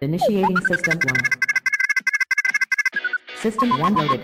[0.00, 1.16] Initiating system 1.
[3.34, 4.20] System 1 loaded.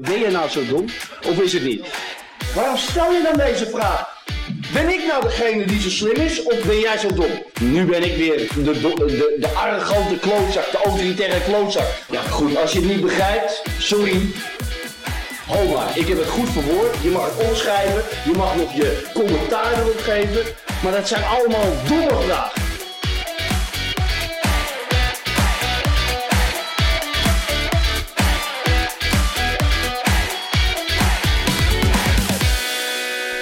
[0.00, 0.84] Ben je nou zo dom
[1.26, 1.86] of is het niet?
[2.54, 4.16] Waarom stel je dan deze vraag?
[4.72, 7.44] Ben ik nou degene die zo slim is of ben jij zo dom?
[7.60, 11.86] Nu ben ik weer de, de, de, arrogante klootzak, de autoritaire klootzak.
[12.10, 14.20] Ja goed, als je het niet begrijpt, sorry.
[15.48, 17.02] Ho ik heb het goed verwoord.
[17.02, 20.54] Je mag het opschrijven, je mag nog je commentaar erop geven.
[20.82, 22.62] Maar dat zijn allemaal domme vragen.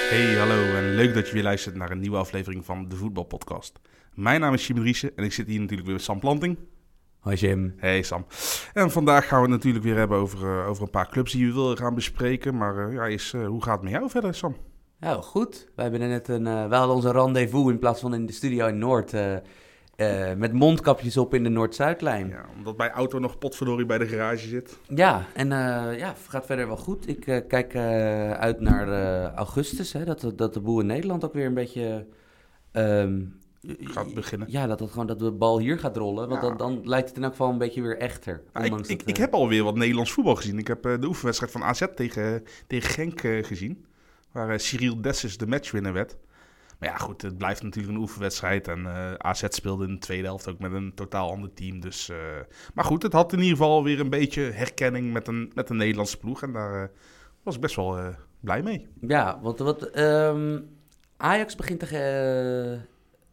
[0.09, 3.79] Hey, hallo en leuk dat je weer luistert naar een nieuwe aflevering van de Voetbalpodcast.
[4.13, 6.57] Mijn naam is Jim Driessen en ik zit hier natuurlijk weer met Sam Planting.
[7.27, 7.73] Hoi Jim.
[7.77, 8.25] Hey Sam.
[8.73, 11.47] En vandaag gaan we het natuurlijk weer hebben over, eh, over een paar clubs die
[11.47, 12.57] we willen gaan bespreken.
[12.57, 14.55] Maar eh, ja, is, eh, hoe gaat het met jou verder, Sam?
[14.99, 15.67] Ja, goed.
[15.75, 18.77] Wij hebben net een, we hadden onze rendezvous in plaats van in de studio in
[18.77, 19.11] Noord.
[20.37, 22.27] met mondkapjes op in de Noord-Zuidlijn.
[22.27, 22.35] Ja.
[22.35, 24.79] Ja, omdat mijn auto nog potverdorie bij de garage zit.
[25.33, 27.07] en eh, ja, gaat verder wel goed.
[27.07, 27.75] Ik kijk
[28.35, 28.87] uit naar
[29.33, 32.05] augustus, hè, dat, dat de boel in Nederland ook weer een beetje...
[32.71, 33.21] ehm,
[33.79, 34.51] Gaat beginnen.
[34.51, 36.29] Ja, dat, het gewoon, dat de bal hier gaat rollen.
[36.29, 36.47] Want Ja.
[36.47, 38.41] dan, dan lijkt het in elk geval een beetje weer echter.
[38.53, 40.57] Ja, ik, ik, eh, heb alweer wat Nederlands voetbal gezien.
[40.57, 43.85] Ik heb eh, de oefenwedstrijd van AZ tegen, tegen Genk eh, gezien.
[44.31, 46.17] Waar eh, Cyril Dessus de matchwinner werd.
[46.79, 48.67] Maar ja, goed, het blijft natuurlijk een oefenwedstrijd.
[48.67, 51.79] En eh, AZ speelde in de tweede helft ook met een totaal ander team.
[51.79, 52.17] Dus, eh,
[52.73, 55.77] maar goed, het had in ieder geval weer een beetje herkenning met een, met een
[55.77, 56.41] Nederlandse ploeg.
[56.43, 56.89] En daar eh,
[57.43, 58.07] was ik best wel eh,
[58.39, 58.87] blij mee.
[59.01, 60.59] Ja, want wat, ehm,
[61.17, 61.99] Ajax begint tegen
[62.73, 62.79] eh,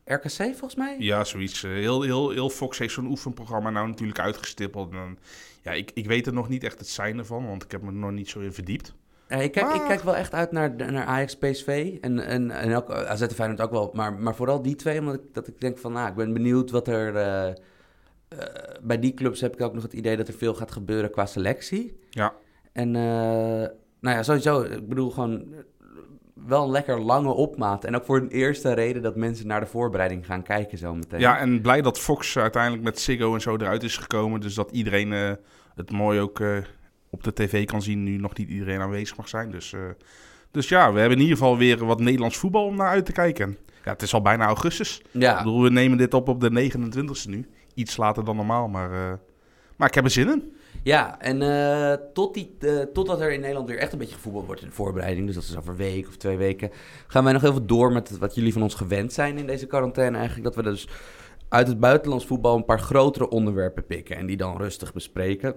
[0.05, 0.97] RKC volgens mij?
[0.99, 1.63] Ja, zoiets.
[1.63, 4.93] eh, heel, heel, heel Fox heeft zo'n oefenprogramma nou natuurlijk uitgestippeld.
[4.93, 5.19] En,
[5.63, 7.89] ja, ik, ik weet er nog niet echt het zijn ervan, want ik heb me
[7.89, 8.95] er nog niet zo in verdiept.
[9.29, 12.75] Ja, ik, kijk, ik kijk wel echt uit naar, naar Ajax PSV en, en, en
[12.75, 13.91] ook AZ en Feyenoord ook wel.
[13.95, 16.71] Maar, maar vooral die twee, omdat ik, dat ik denk van, nou, ik ben benieuwd
[16.71, 17.17] wat er...
[17.17, 17.57] eh, eh,
[18.83, 21.27] bij die clubs heb ik ook nog het idee dat er veel gaat gebeuren qua
[21.27, 21.99] selectie.
[22.11, 22.35] Ja.
[22.73, 23.03] En, eh,
[24.01, 25.59] nou ja, sowieso, ik bedoel gewoon eh,
[26.47, 27.85] wel een lekker lange opmaat.
[27.85, 31.21] En ook voor een eerste reden dat mensen naar de voorbereiding gaan kijken zo meteen.
[31.21, 34.41] Ja, en blij dat Fox uiteindelijk met Ziggo en zo eruit is gekomen.
[34.41, 35.33] Dus dat iedereen eh,
[35.75, 36.57] het mooi ook eh,
[37.11, 38.03] op de tv kan zien.
[38.03, 39.51] Nu nog niet iedereen aanwezig mag zijn.
[39.51, 39.81] Dus, eh,
[40.51, 43.13] dus ja, we hebben in ieder geval weer wat Nederlands voetbal om naar uit te
[43.13, 43.57] kijken.
[43.85, 44.99] Ja, het is al bijna augustus.
[44.99, 45.37] Ik ja.
[45.37, 47.49] bedoel, we nemen dit op op de 29e nu.
[47.75, 49.19] Iets later dan normaal, maar,
[49.77, 50.55] maar ik heb er zin in.
[50.83, 54.47] Ja, en eh, tot die, eh, totdat er in Nederland weer echt een beetje gevoetbald
[54.47, 56.71] wordt in de voorbereiding, dus dat is over een week of twee weken,
[57.07, 60.17] gaan wij nog even door met wat jullie van ons gewend zijn in deze quarantaine.
[60.17, 60.89] Eigenlijk dat we dus
[61.49, 65.57] uit het buitenlands voetbal een paar grotere onderwerpen pikken en die dan rustig bespreken.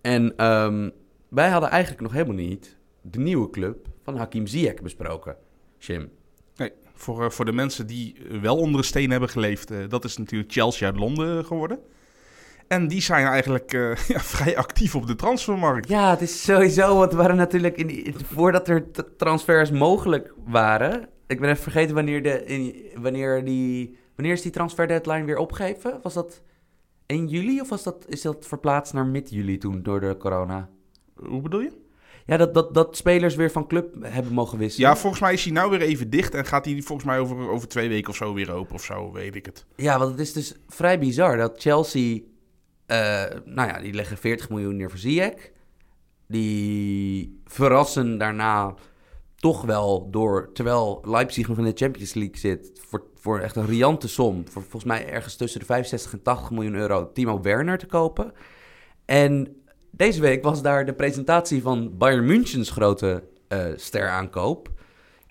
[0.00, 0.90] En ehm,
[1.28, 5.36] wij hadden eigenlijk nog helemaal niet de nieuwe club van Hakim Ziyech besproken,
[5.78, 6.10] Jim.
[6.56, 10.16] Nee, voor, eh, voor de mensen die wel onder een steen hebben geleefd, dat is
[10.16, 11.78] natuurlijk Chelsea uit Londen geworden.
[12.68, 15.88] En die zijn eigenlijk eh, ja, vrij actief op de transfermarkt.
[15.88, 18.84] Ja, het is sowieso, want we waren natuurlijk in die- voordat er
[19.16, 21.08] transfers mogelijk waren.
[21.26, 25.36] Ik ben even vergeten wanneer, de, in, wanneer, die, wanneer is die transfer deadline weer
[25.38, 25.98] opgegeven?
[26.02, 26.42] Was dat
[27.06, 30.68] 1 juli of was dat, is dat verplaatst naar mid-juli toen door de corona?
[31.16, 31.72] Hoe bedoel je?
[32.26, 34.88] Ja, dat, dat, dat spelers weer van club hebben mogen wisselen.
[34.88, 37.48] Ja, volgens mij is hij nou weer even dicht en gaat hij volgens mij over,
[37.50, 39.64] over twee weken of zo weer open of zo, weet ik het.
[39.76, 42.20] Ja, want het is dus vrij bizar dat Chelsea...
[42.86, 45.50] eh, nou ja, die leggen 40 miljoen neer voor Ziyech.
[46.26, 48.74] Die verrassen daarna
[49.36, 50.50] toch wel door...
[50.52, 52.80] Terwijl Leipzig nog in de Champions League zit...
[52.88, 54.48] voor, voor echt een riante som.
[54.48, 57.12] Voor volgens mij ergens tussen de 65 en 80 miljoen euro...
[57.12, 58.32] Timo Werner te kopen.
[59.04, 64.75] En deze week was daar de presentatie van Bayern Münchens grote eh steraankoop...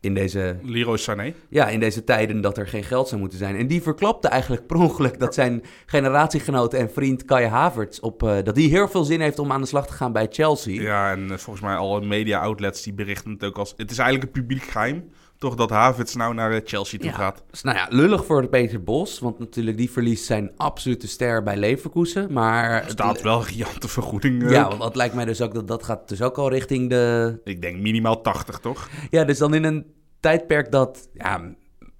[0.05, 1.33] In deze Leroy Sané.
[1.49, 3.55] ja, in deze tijden dat er geen geld zou moeten zijn.
[3.55, 7.99] En die verklapte eigenlijk per ongeluk dat zijn generatiegenoot en vriend Kai Havertz...
[7.99, 10.27] Op, eh, dat die heel veel zin heeft om aan de slag te gaan bij
[10.29, 10.81] Chelsea.
[10.81, 13.73] Ja, en eh, volgens mij alle media outlets die berichten het ook als...
[13.77, 15.09] Het is eigenlijk een publiek geheim.
[15.37, 17.15] Toch dat Havertz nou naar eh, Chelsea toe Ja.
[17.15, 17.43] gaat.
[17.51, 19.19] Dus, nou ja, lullig voor Peter Bos.
[19.19, 22.33] Want natuurlijk, die verliest zijn absolute ster bij Leverkusen.
[22.33, 22.83] Maar...
[22.83, 24.43] Er staat wel een riante vergoeding.
[24.43, 26.89] eh, Ja, want dat lijkt mij dus ook dat dat gaat dus ook al richting
[26.89, 28.89] de Ik denk minimaal 80, toch?
[29.09, 29.85] Ja, dus dan in een
[30.19, 31.41] tijdperk dat, ja,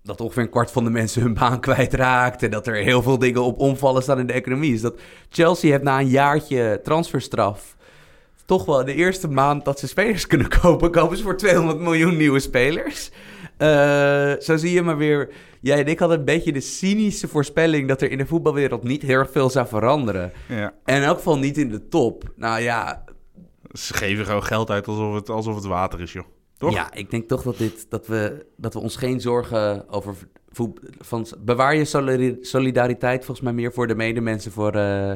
[0.04, 2.44] dat ongeveer een kwart van de mensen hun baan kwijtraakt.
[2.44, 4.72] En dat er heel veel dingen op omvallen staan in de economie.
[4.72, 5.00] Dus dat
[5.30, 7.75] Chelsea heeft na een jaartje transferstraf.
[8.46, 10.92] Toch wel de eerste maand dat ze spelers kunnen kopen.
[10.92, 13.12] kopen ze voor 200 miljoen nieuwe spelers.
[13.58, 15.30] Eh, zo zie je maar weer.
[15.62, 17.88] Jij en ik hadden een beetje de cynische voorspelling.
[17.88, 20.32] dat er in de voetbalwereld niet heel erg veel zou veranderen.
[20.48, 20.74] Ja.
[20.84, 22.24] En in elk geval niet in de top.
[22.36, 23.04] Nou ja,
[23.72, 26.26] Ze geven gewoon geld uit alsof het, alsof het water is, joh.
[26.58, 26.74] Toch?
[26.74, 30.16] Ja, ik denk toch dat, dit, dat, we, dat we ons geen zorgen over...
[31.00, 34.52] Van, bewaar je solidari- solidariteit volgens mij meer voor de medemensen...
[34.52, 35.12] voor, eh,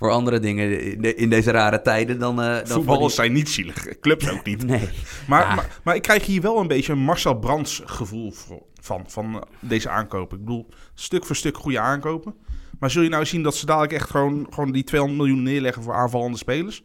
[0.00, 2.42] voor andere dingen in, de- in deze rare tijden dan...
[2.42, 4.66] eh Voetballers zijn niet zielig, clubs ook niet.
[4.70, 4.88] Nee.
[5.28, 5.54] Maar, Ja.
[5.54, 8.32] maar, maar ik krijg hier wel een beetje een Marcel Brands gevoel
[8.80, 10.38] van, van eh, deze aankopen.
[10.38, 12.34] Ik bedoel, stuk voor stuk goede aankopen.
[12.78, 15.82] Maar zul je nou zien dat ze dadelijk echt gewoon, gewoon die 200 miljoen neerleggen
[15.82, 16.82] voor aanvallende spelers?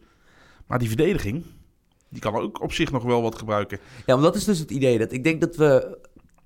[0.66, 1.44] Maar die verdediging,
[2.10, 3.78] die kan ook op zich nog wel wat gebruiken.
[3.98, 4.98] Ja, want dat is dus het idee.
[4.98, 5.98] Dat ik denk dat we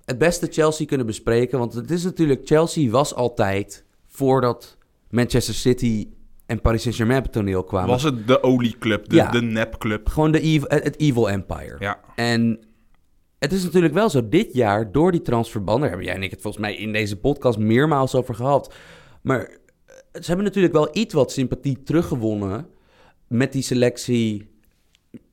[0.05, 1.59] het beste Chelsea kunnen bespreken.
[1.59, 2.41] Want het is natuurlijk...
[2.45, 4.77] Chelsea was altijd, voordat
[5.11, 6.09] Manchester City
[6.50, 7.88] en Paris Saint-Germain op het toneel kwamen...
[7.88, 9.31] Was het de olieclub, de, Ja.
[9.31, 10.08] de nepclub?
[10.08, 11.76] gewoon de evil, het Evil Empire.
[11.79, 12.58] Ja, En
[13.38, 16.31] het is natuurlijk wel zo, dit jaar door die transferban, daar hebben jij en ik
[16.31, 18.75] het volgens mij in deze podcast meermaals over gehad.
[19.23, 19.50] Maar eh,
[20.12, 22.67] ze hebben natuurlijk wel iets wat sympathie teruggewonnen
[23.29, 24.49] met die selectie.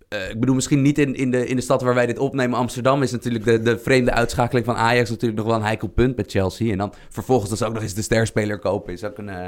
[0.07, 2.59] Eh, ik bedoel, misschien niet in, in, de, in de stad waar wij dit opnemen.
[2.59, 6.15] Amsterdam is natuurlijk de, de vreemde uitschakeling van Ajax natuurlijk nog wel een heikel punt
[6.15, 6.71] met Chelsea.
[6.71, 9.30] En dan vervolgens dat ze ook nog eens de sterspeler kopen is ook een...
[9.30, 9.48] eh,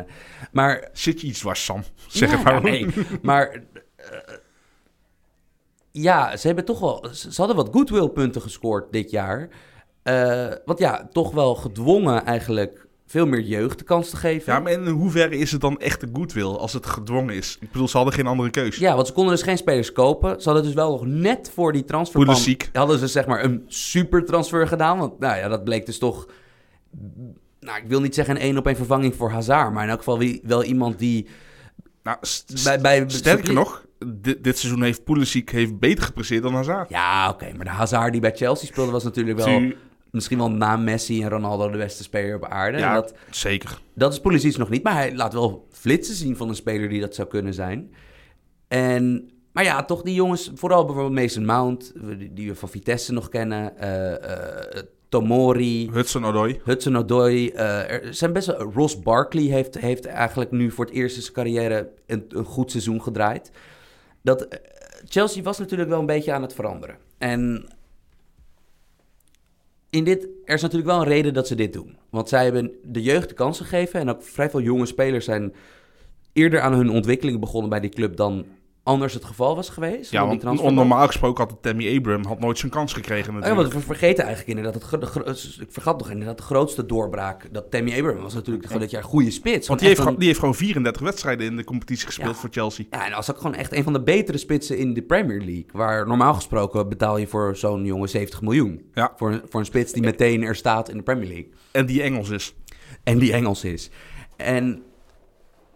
[0.51, 1.83] maar zit je iets dwars, Sam?
[2.07, 2.61] Zeg ja, het maar.
[2.61, 2.87] nee,
[3.21, 3.63] maar
[3.95, 4.35] eh,
[5.91, 7.05] ja, ze hebben toch wel.
[7.11, 9.49] Ze ze hadden wat goodwill punten gescoord dit jaar.
[10.65, 14.53] Want ja, toch wel gedwongen eigenlijk veel meer jeugd de kans te geven.
[14.53, 17.57] Ja, maar in hoeverre is het dan echt de goodwill als het gedwongen is?
[17.59, 18.77] Ik bedoel, ze hadden geen andere keus.
[18.77, 20.41] Ja, want ze konden dus geen spelers kopen.
[20.41, 21.85] Ze hadden dus wel nog net voor die.
[22.11, 22.69] Pulisic.
[22.73, 24.97] Hadden ze zeg maar een super transfer gedaan.
[24.97, 26.27] Want nou ja, dat bleek dus toch...
[27.59, 29.73] Nou, ik wil niet zeggen een één op één vervanging voor Hazard.
[29.73, 31.27] Maar in elk geval wie, wel iemand die...
[32.03, 32.17] Nou,
[32.63, 36.89] Bij, bij, sterker nog, dit, dit seizoen heeft Pulisic heeft beter gepresteerd dan Hazard.
[36.89, 37.53] Ja, oké.
[37.55, 39.71] maar de Hazard die bij Chelsea speelde was natuurlijk wel...
[40.11, 42.77] Misschien wel na Messi en Ronaldo de beste speler op aarde.
[42.77, 43.79] Ja, Dat, zeker.
[43.93, 44.83] dat is Pulisic nog niet.
[44.83, 47.93] Maar hij laat wel flitsen zien van een speler die dat zou kunnen zijn.
[48.67, 53.13] En, maar ja, toch die jongens, vooral bijvoorbeeld Mason Mount, die, die we van Vitesse
[53.13, 53.77] nog kennen.
[53.77, 54.13] eh,
[54.77, 56.59] eh, Tomori, Hudson Odoi.
[56.63, 57.49] Hudson Odoi.
[57.49, 61.21] eh, er zijn best wel, Ross Barkley heeft, heeft eigenlijk nu voor het eerst in
[61.21, 63.51] zijn carrière een, een goed seizoen gedraaid.
[64.21, 64.47] Dat,
[65.07, 66.97] Chelsea was natuurlijk wel een beetje aan het veranderen.
[67.17, 67.67] En
[69.89, 71.97] in dit, er is natuurlijk wel een reden dat ze dit doen.
[72.09, 73.99] Want zij hebben de jeugd de kans gegeven.
[73.99, 75.53] En ook vrij veel jonge spelers zijn
[76.33, 78.45] eerder aan hun ontwikkeling begonnen bij die club dan
[78.83, 80.11] anders het geval was geweest.
[80.11, 83.73] Ja, die want normaal gesproken had Tammy Abraham had nooit zijn kans gekregen Ja, want
[83.73, 87.47] we vergeten eigenlijk inderdaad, het, de ik vergat nog inderdaad de grootste doorbraak.
[87.53, 89.67] Dat Tammy Abraham was natuurlijk gewoon dit jaar een goede spits.
[89.67, 92.39] Want die heeft, een- die heeft gewoon 34 wedstrijden in de competitie gespeeld Ja.
[92.39, 92.85] voor Chelsea.
[92.89, 95.37] Ja, en dat was ook gewoon echt een van de betere spitsen in de Premier
[95.39, 95.65] League.
[95.71, 98.81] Waar normaal gesproken betaal je voor zo'n jongen 70 miljoen.
[98.93, 99.13] Ja.
[99.15, 101.49] Voor, voor een spits die meteen er staat in de Premier League.
[101.71, 102.55] En die Engels is.
[103.03, 103.89] En die Engels is.
[104.37, 104.83] En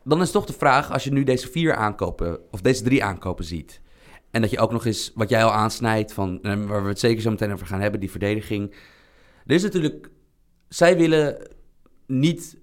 [0.03, 3.45] dan is toch de vraag, als je nu deze vier aankopen, of deze drie aankopen
[3.45, 3.81] ziet.
[4.31, 6.99] En dat je ook nog eens, wat jij al aansnijdt, van, eh, waar we het
[6.99, 8.75] zeker zo meteen over gaan hebben, die verdediging.
[9.45, 10.09] Er is natuurlijk,
[10.69, 11.47] zij willen
[12.07, 12.57] niet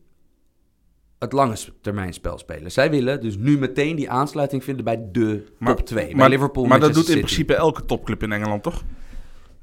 [1.18, 2.73] het lange termijn spel spelen.
[2.73, 6.06] Zij willen dus nu meteen die aansluiting vinden bij de Maar- top 2.
[6.06, 7.18] Bij maar, Liverpool, maar dat doet in City.
[7.18, 8.82] principe elke topclub in Engeland, toch?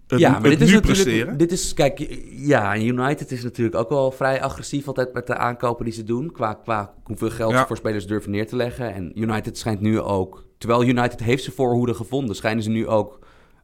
[0.07, 1.03] Het, ja, het maar dit is nu natuurlijk.
[1.03, 1.37] presteren.
[1.37, 1.99] Dit is, kijk,
[2.29, 6.31] ja, United is natuurlijk ook wel vrij agressief altijd met de aankopen die ze doen.
[6.31, 7.59] Qua, qua hoeveel geld Ja.
[7.61, 8.93] ze voor spelers durven neer te leggen.
[8.93, 13.19] En United schijnt nu ook, terwijl United heeft ze voorhoede gevonden, schijnen ze nu ook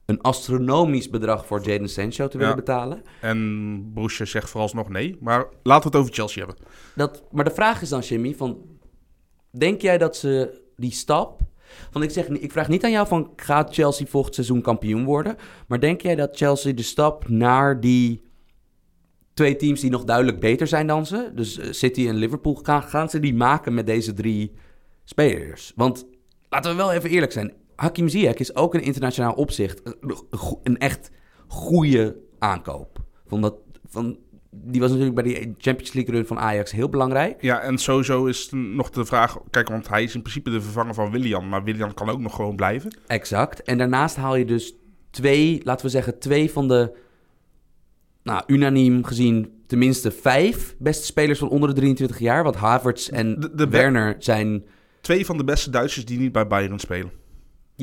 [0.05, 2.59] een astronomisch bedrag voor Jadon Sancho te willen Ja.
[2.59, 3.01] betalen.
[3.21, 5.17] En Borussia zegt vooralsnog nee.
[5.19, 6.65] Maar laten we het over Chelsea hebben.
[6.95, 8.57] Dat, maar de vraag is dan, Jimmy, van,
[9.51, 11.41] denk jij dat ze die stap...
[11.91, 15.35] Want ik, zeg, ik vraag niet aan jou van, gaat Chelsea volgend seizoen kampioen worden?
[15.67, 18.21] Maar denk jij dat Chelsea de stap naar die
[19.33, 21.31] twee teams die nog duidelijk beter zijn dan ze...
[21.35, 24.51] dus eh, City en Liverpool, gaan, ze die maken met deze drie
[25.03, 25.73] spelers?
[25.75, 26.05] Want
[26.49, 27.53] laten we wel even eerlijk zijn.
[27.75, 31.11] Hakim Ziyech is ook in internationaal opzicht een, go- een echt
[31.47, 32.99] goede aankoop.
[33.25, 33.55] Van dat,
[33.87, 34.17] van,
[34.53, 37.41] die was natuurlijk bij die Champions League run van Ajax heel belangrijk.
[37.41, 39.37] Ja, en sowieso is nog de vraag...
[39.49, 41.49] Kijk, want hij is in principe de vervanger van Willian.
[41.49, 42.97] Maar Willian kan ook nog gewoon blijven.
[43.07, 43.63] Exact.
[43.63, 44.73] En daarnaast haal je dus
[45.09, 46.91] twee, laten we zeggen, twee van de
[48.23, 52.43] nou, unaniem gezien tenminste vijf beste spelers van onder de 23 jaar.
[52.43, 54.65] Want Havertz en De- de- Werner zijn...
[55.01, 57.11] Twee van de beste Duitsers die niet bij Bayern spelen.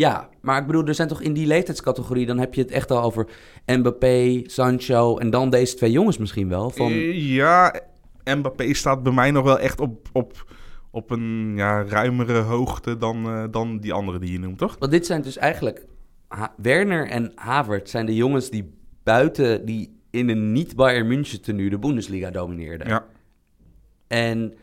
[0.00, 2.26] Ja, maar ik bedoel, er zijn toch in die leeftijdscategorie...
[2.26, 3.26] dan heb je het echt al over
[3.66, 5.18] Mbappé, Sancho...
[5.18, 6.70] en dan deze twee jongens misschien wel.
[6.70, 7.80] Van, Eh, Ja,
[8.24, 10.52] Mbappé staat bij mij nog wel echt op, op,
[10.90, 14.76] op een ja, ruimere hoogte dan, eh, dan die andere die je noemt, toch?
[14.78, 15.86] Want dit zijn dus eigenlijk...
[16.28, 19.66] Ha- Werner en Havertz zijn de jongens die buiten...
[19.66, 22.88] die in een niet-Bayern München tenue de Bundesliga domineerden.
[22.88, 23.04] Ja.
[24.06, 24.54] En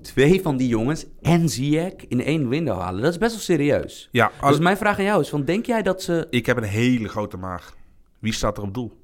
[0.00, 3.02] twee van die jongens en Ziyech in één window halen.
[3.02, 4.08] Dat is best wel serieus.
[4.12, 6.26] ja als, Dus mijn vraag aan jou is: van, denk jij dat ze.
[6.30, 7.74] ik heb een hele grote maag.
[8.18, 8.98] Wie staat er op doel?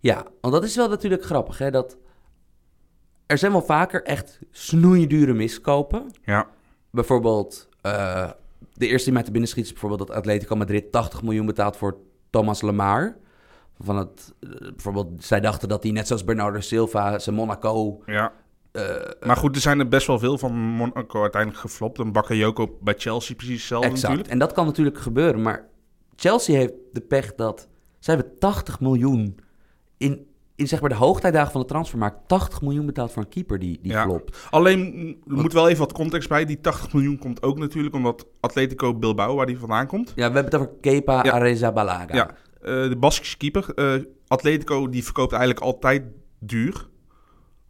[0.00, 1.70] Ja, want dat is wel natuurlijk grappig, hè?
[1.70, 1.98] Dat
[3.26, 6.10] er zijn wel vaker echt snoeidure miskopen.
[6.24, 6.46] Ja,
[6.90, 8.30] Bijvoorbeeld, eh,
[8.72, 11.76] de eerste die mij te binnen schiet is bijvoorbeeld dat Atletico Madrid 80 miljoen betaalt
[11.76, 11.96] voor
[12.30, 13.16] Thomas Lemar.
[13.80, 18.02] Van het, eh, bijvoorbeeld, zij dachten dat hij net zoals Bernardo Silva zijn Monaco.
[18.06, 18.32] ja.
[18.76, 21.98] Eh, Maar goed, er zijn er best wel veel van Monaco uiteindelijk geflopt.
[21.98, 24.02] En Bakayoko bij Chelsea precies hetzelfde Exact.
[24.02, 24.30] natuurlijk.
[24.30, 25.42] En dat kan natuurlijk gebeuren.
[25.42, 25.66] Maar
[26.16, 27.68] Chelsea heeft de pech dat...
[27.98, 29.38] Zij hebben 80 miljoen
[29.96, 32.28] in, in zeg maar de hoogtijdagen van de transfermarkt...
[32.28, 34.02] 80 miljoen betaald voor een keeper die, die Ja.
[34.04, 34.46] flopt.
[34.50, 36.44] Alleen, er moet wel even wat context bij.
[36.44, 40.08] Die 80 miljoen komt ook natuurlijk omdat Atletico Bilbao, waar die vandaan komt.
[40.08, 41.30] Ja, we hebben het over Kepa Ja.
[41.32, 42.14] Arrizabalaga.
[42.14, 42.30] Ja,
[42.60, 43.74] eh, de Baskische keeper.
[43.74, 43.94] eh,
[44.26, 46.02] Atletico die verkoopt eigenlijk altijd
[46.38, 46.88] duur.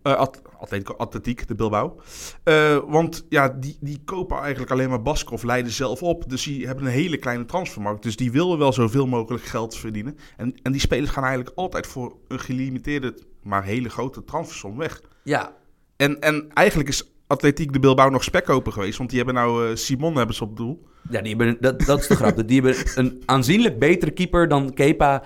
[0.07, 2.01] Eh, At- Atletico, Atletiek, de Bilbao.
[2.45, 6.29] Eh, want ja, die, die kopen eigenlijk alleen maar Basken of leiden zelf op.
[6.29, 8.03] Dus die hebben een hele kleine transfermarkt.
[8.03, 10.19] Dus die willen wel zoveel mogelijk geld verdienen.
[10.37, 15.01] En, en die spelers gaan eigenlijk altijd voor een gelimiteerde, maar hele grote transfersom weg.
[15.23, 15.57] ja.
[15.97, 18.99] En, en eigenlijk is Atletiek de Bilbao nog spekkoper geweest.
[18.99, 20.83] Want die hebben nou eh, Simon hebben ze op doel.
[21.11, 22.49] Ja, die hebben, dat, dat is de grap.
[22.49, 25.23] Die hebben een aanzienlijk betere keeper dan Kepa.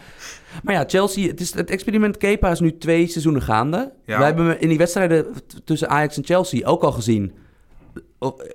[0.62, 3.92] Maar ja, Chelsea, het, is, het experiment Kepa is nu twee seizoenen gaande.
[4.04, 4.18] Ja.
[4.18, 5.26] Wij hebben in die wedstrijden
[5.64, 7.32] tussen Ajax en Chelsea ook al gezien.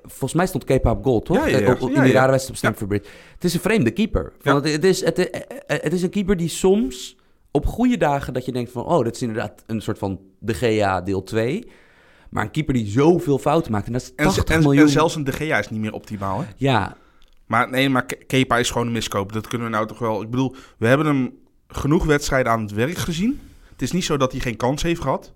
[0.03, 1.37] Volgens mij stond Kepa op goal, toch?
[1.37, 1.75] Ja, ja, ja.
[1.75, 3.09] Eh, In die rare wedstrijd op Stamford Bridge.
[3.33, 4.33] Het is een vreemde keeper.
[4.39, 7.17] Van het, het, is, het, eh, het is een keeper die soms
[7.51, 8.85] op goede dagen dat je denkt van...
[8.85, 11.67] oh, dit is inderdaad een soort van de GA deel 2.
[12.35, 13.87] Maar een keeper die zoveel fouten maakt.
[13.87, 14.83] En dat is En, 80 en, miljoen.
[14.83, 16.45] en zelfs een De Gea is niet meer optimaal, hè?
[16.57, 16.97] Ja,
[17.45, 19.33] Maar nee, maar Ke- Kepa is gewoon een miskoop.
[19.33, 20.21] Dat kunnen we nou toch wel...
[20.21, 21.33] Ik bedoel, we hebben hem
[21.67, 23.39] genoeg wedstrijden aan het werk gezien.
[23.71, 25.33] Het is niet zo dat hij geen kans heeft gehad.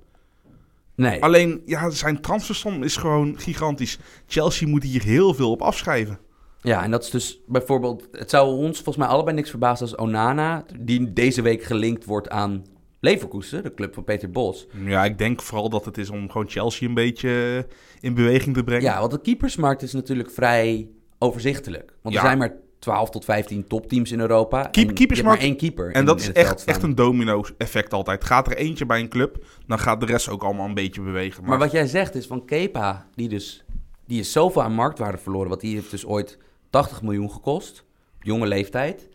[0.95, 1.23] nee.
[1.23, 3.99] Alleen, ja, zijn transfersom is gewoon gigantisch.
[4.27, 6.19] Chelsea moet hier heel veel op afschrijven.
[6.61, 8.07] Ja, en dat is dus bijvoorbeeld...
[8.11, 10.65] Het zou ons volgens mij allebei niks verbazen als Onana...
[10.79, 12.65] die deze week gelinkt wordt aan
[12.99, 14.67] Leverkusen, de club van Peter Bos.
[14.85, 17.75] Ja, ik denk vooral dat het is om gewoon Chelsea een beetje eh,
[18.09, 18.83] in beweging te brengen.
[18.83, 20.89] Ja, want de keepersmarkt is natuurlijk vrij
[21.19, 21.93] overzichtelijk.
[22.01, 24.61] Want er zijn maar 12 tot 15 topteams in Europa.
[24.63, 26.95] Keep- en keepersmarkt- je hebt maar één keeper En in- dat is echt, echt een
[26.95, 28.23] domino-effect altijd.
[28.23, 31.43] Gaat er eentje bij een club, dan gaat de rest ook allemaal een beetje bewegen.
[31.45, 33.63] Maar wat jij zegt is van Kepa, die dus...
[34.05, 35.49] Die is zoveel aan marktwaarde verloren.
[35.49, 36.37] Want die heeft dus ooit
[36.69, 37.83] 80 miljoen gekost.
[38.15, 39.09] Op jonge leeftijd.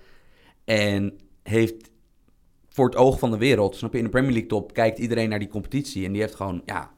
[0.65, 1.91] En heeft
[2.75, 3.77] voor het oog van de wereld...
[3.77, 6.07] Snap je, in de Premier League top kijkt iedereen naar die competitie.
[6.07, 6.93] En die heeft gewoon, ja...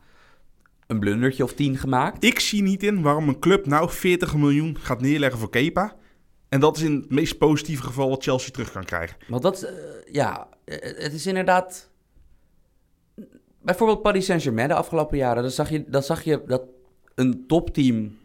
[0.87, 2.25] Een blundertje of tien gemaakt.
[2.25, 5.97] Ik zie niet in waarom een club nou 40 miljoen gaat neerleggen voor Kepa.
[6.49, 9.17] En dat is in het meest positieve geval wat Chelsea terug kan krijgen.
[9.29, 9.73] Want dat, eh,
[10.13, 11.91] ja, eh, het is inderdaad...
[13.63, 15.43] Bijvoorbeeld Paris Saint-Germain de afgelopen jaren.
[15.43, 16.63] Dan zag, je, dan zag je dat
[17.15, 18.19] een topteam...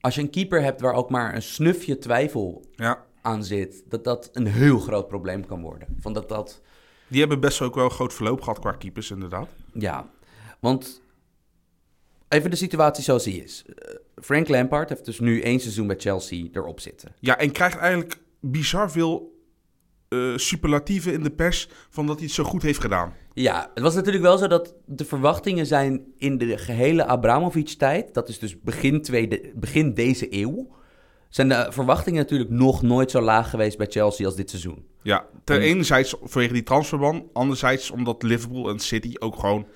[0.00, 3.82] Als je een keeper hebt waar ook maar een snufje twijfel Ja, aan zit...
[3.88, 5.88] dat dat een heel groot probleem kan worden.
[6.00, 6.60] Van dat dat...
[7.12, 9.48] die hebben best ook wel een groot verloop gehad qua keepers inderdaad.
[9.72, 10.10] Ja,
[10.60, 11.00] want...
[12.28, 13.64] Even de situatie zoals die is.
[13.66, 17.14] Eh, Frank Lampard heeft dus nu één seizoen bij Chelsea erop zitten.
[17.20, 19.40] Ja, en krijgt eigenlijk bizar veel
[20.08, 23.14] eh, superlatieven in de pers van dat hij het zo goed heeft gedaan.
[23.32, 28.28] Ja, het was natuurlijk wel zo dat de verwachtingen zijn in de gehele Abramovic-tijd, dat
[28.28, 30.68] is dus begin, tweede, begin deze eeuw,
[31.32, 34.86] zijn de verwachtingen natuurlijk nog nooit zo laag geweest bij Chelsea als dit seizoen.
[35.02, 39.66] Ja, ten En- enerzijds vanwege die transferban, anderzijds omdat Liverpool en City ook gewoon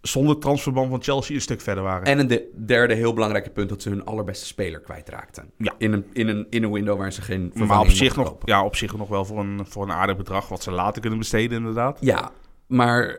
[0.00, 2.06] zonder transferban van Chelsea een stuk verder waren.
[2.06, 5.50] En een de- derde heel belangrijke punt dat ze hun allerbeste speler kwijtraakten.
[5.58, 5.74] Ja.
[5.78, 8.64] In, een, in, een, in een window waar ze geen maar op zich, nog, ja,
[8.64, 11.58] op zich nog wel voor een, voor een aardig bedrag wat ze later kunnen besteden
[11.58, 11.98] inderdaad.
[12.00, 12.30] Ja,
[12.66, 13.18] maar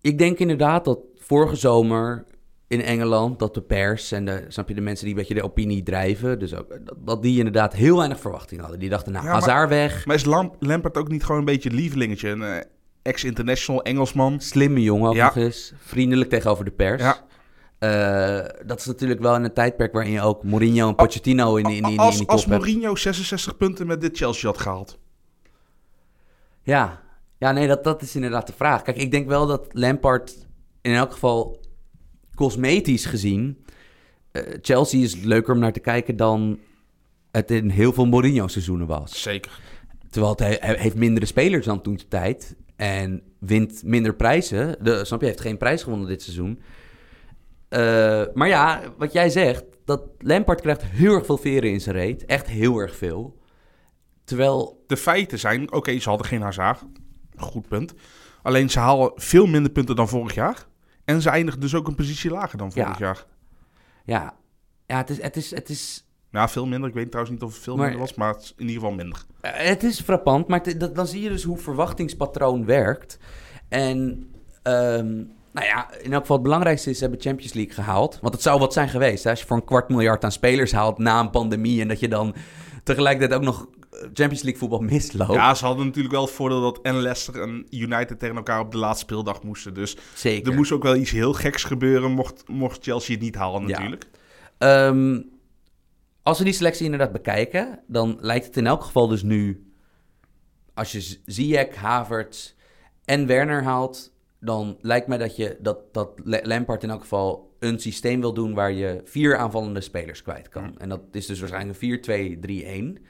[0.00, 2.24] ik denk inderdaad dat vorige zomer
[2.74, 5.42] in Engeland, dat de pers en de, snap je, de mensen die een beetje de
[5.42, 8.78] opinie drijven, dus ook, dat, dat die inderdaad heel weinig verwachting hadden.
[8.78, 11.44] Die dachten, nou, Ja, maar- Hazard weg, Maar is Lam- Lampard ook niet gewoon een
[11.46, 12.28] beetje lievelingetje?
[12.28, 12.56] Een eh,
[13.02, 14.40] ex-international Engelsman.
[14.40, 15.24] slimme jongen ook Ja.
[15.24, 17.02] nog eens, vriendelijk tegenover de pers.
[17.02, 17.16] Ja.
[17.78, 21.64] Eh, dat is natuurlijk wel in een tijdperk waarin je ook Mourinho en Pochettino in,
[21.64, 22.56] in, in, in als die als hebt.
[22.56, 24.98] Mourinho 66 punten met dit Chelsea had gehaald.
[26.62, 27.02] Ja,
[27.38, 28.82] Ja, nee, dat, dat is inderdaad de vraag.
[28.82, 30.46] Kijk, ik denk wel dat Lampard
[30.82, 31.60] in elk geval
[32.34, 33.64] cosmetisch gezien...
[34.32, 36.58] eh, Chelsea is leuker om naar te kijken dan
[37.30, 39.22] het in heel veel Mourinho-seizoenen was.
[39.22, 39.60] Zeker.
[40.10, 42.56] Terwijl het, hij, heeft mindere spelers dan toen de tijd.
[42.76, 44.76] En wint minder prijzen.
[44.80, 46.60] De, snap je, heeft geen prijs gewonnen dit seizoen.
[47.68, 51.96] Eh, maar ja, wat jij zegt, dat Lampard krijgt heel erg veel veren in zijn
[51.96, 52.24] reet.
[52.24, 53.38] Echt heel erg veel.
[54.24, 56.82] Terwijl, De feiten zijn, oké, ze hadden geen Hazard.
[57.36, 57.94] Goed punt.
[58.42, 60.66] Alleen ze halen veel minder punten dan vorig jaar.
[61.04, 63.04] En ze eindigen dus ook een positie lager dan vorig Ja.
[63.06, 63.24] jaar.
[64.04, 64.34] ja,
[64.86, 66.88] ja het, is, het, is, het, is, Ja, veel minder.
[66.88, 68.96] Ik weet trouwens niet of het veel Maar- minder was, maar het in ieder geval
[68.96, 69.24] minder.
[69.40, 70.48] eh, het is frappant.
[70.48, 73.18] Maar het- dat- dan zie je dus hoe verwachtingspatroon werkt.
[73.68, 74.28] En
[74.62, 75.06] ehm,
[75.52, 78.18] nou ja, in elk geval het belangrijkste is, ze hebben Champions League gehaald.
[78.20, 79.24] Want het zou wat zijn geweest.
[79.24, 79.30] Hè?
[79.30, 81.80] Als je voor een kwart miljard aan spelers haalt na een pandemie...
[81.80, 82.34] en dat je dan
[82.82, 83.66] tegelijkertijd ook nog
[84.00, 85.32] Champions League voetbal misloopt.
[85.32, 88.70] Ja, ze hadden natuurlijk wel het voordeel dat en Leicester en United tegen elkaar op
[88.72, 89.74] de laatste speeldag moesten.
[89.74, 90.50] Dus Zeker.
[90.50, 93.68] er moest ook wel iets heel geks gebeuren mocht, mocht Chelsea het niet halen Ja.
[93.68, 94.04] natuurlijk.
[94.58, 95.20] Ehm,
[96.22, 99.68] als we die selectie inderdaad bekijken, dan lijkt het in elk geval dus nu...
[100.74, 102.52] Als je Ziyech, Havertz
[103.04, 104.12] en Werner haalt...
[104.40, 108.34] dan lijkt mij dat, je, dat, dat La- Lampard in elk geval een systeem wil
[108.34, 108.54] doen...
[108.54, 110.78] waar je vier aanvallende spelers kwijt kan.
[110.78, 113.02] En dat is dus waarschijnlijk een 4-2-3-1.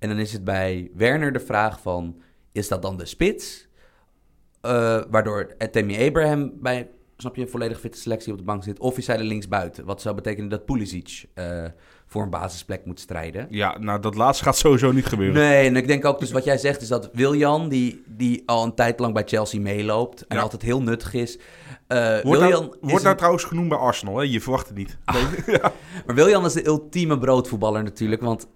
[0.00, 2.16] En dan is het bij Werner de vraag van...
[2.52, 3.68] is dat dan de spits?
[4.60, 8.78] Eh, waardoor Tammy Abraham bij, snap je, een volledig fitte selectie op de bank zit.
[8.78, 9.84] Of is hij er linksbuiten?
[9.84, 11.64] Wat zou betekenen dat Pulisic eh,
[12.06, 13.46] voor een basisplek moet strijden.
[13.50, 15.34] Ja, nou dat laatste gaat sowieso niet gebeuren.
[15.42, 18.64] Nee, en ik denk ook dus wat jij zegt is dat Wiljan, die, die al
[18.64, 20.42] een tijd lang bij Chelsea meeloopt en Ja.
[20.42, 21.38] altijd heel nuttig is.
[21.86, 24.22] eh Wordt, Wiljan nou, is wordt nou een- trouwens genoemd bij Arsenal, hè?
[24.24, 24.98] je verwacht het niet.
[26.06, 28.46] Maar Wiljan is de ultieme broodvoetballer natuurlijk, want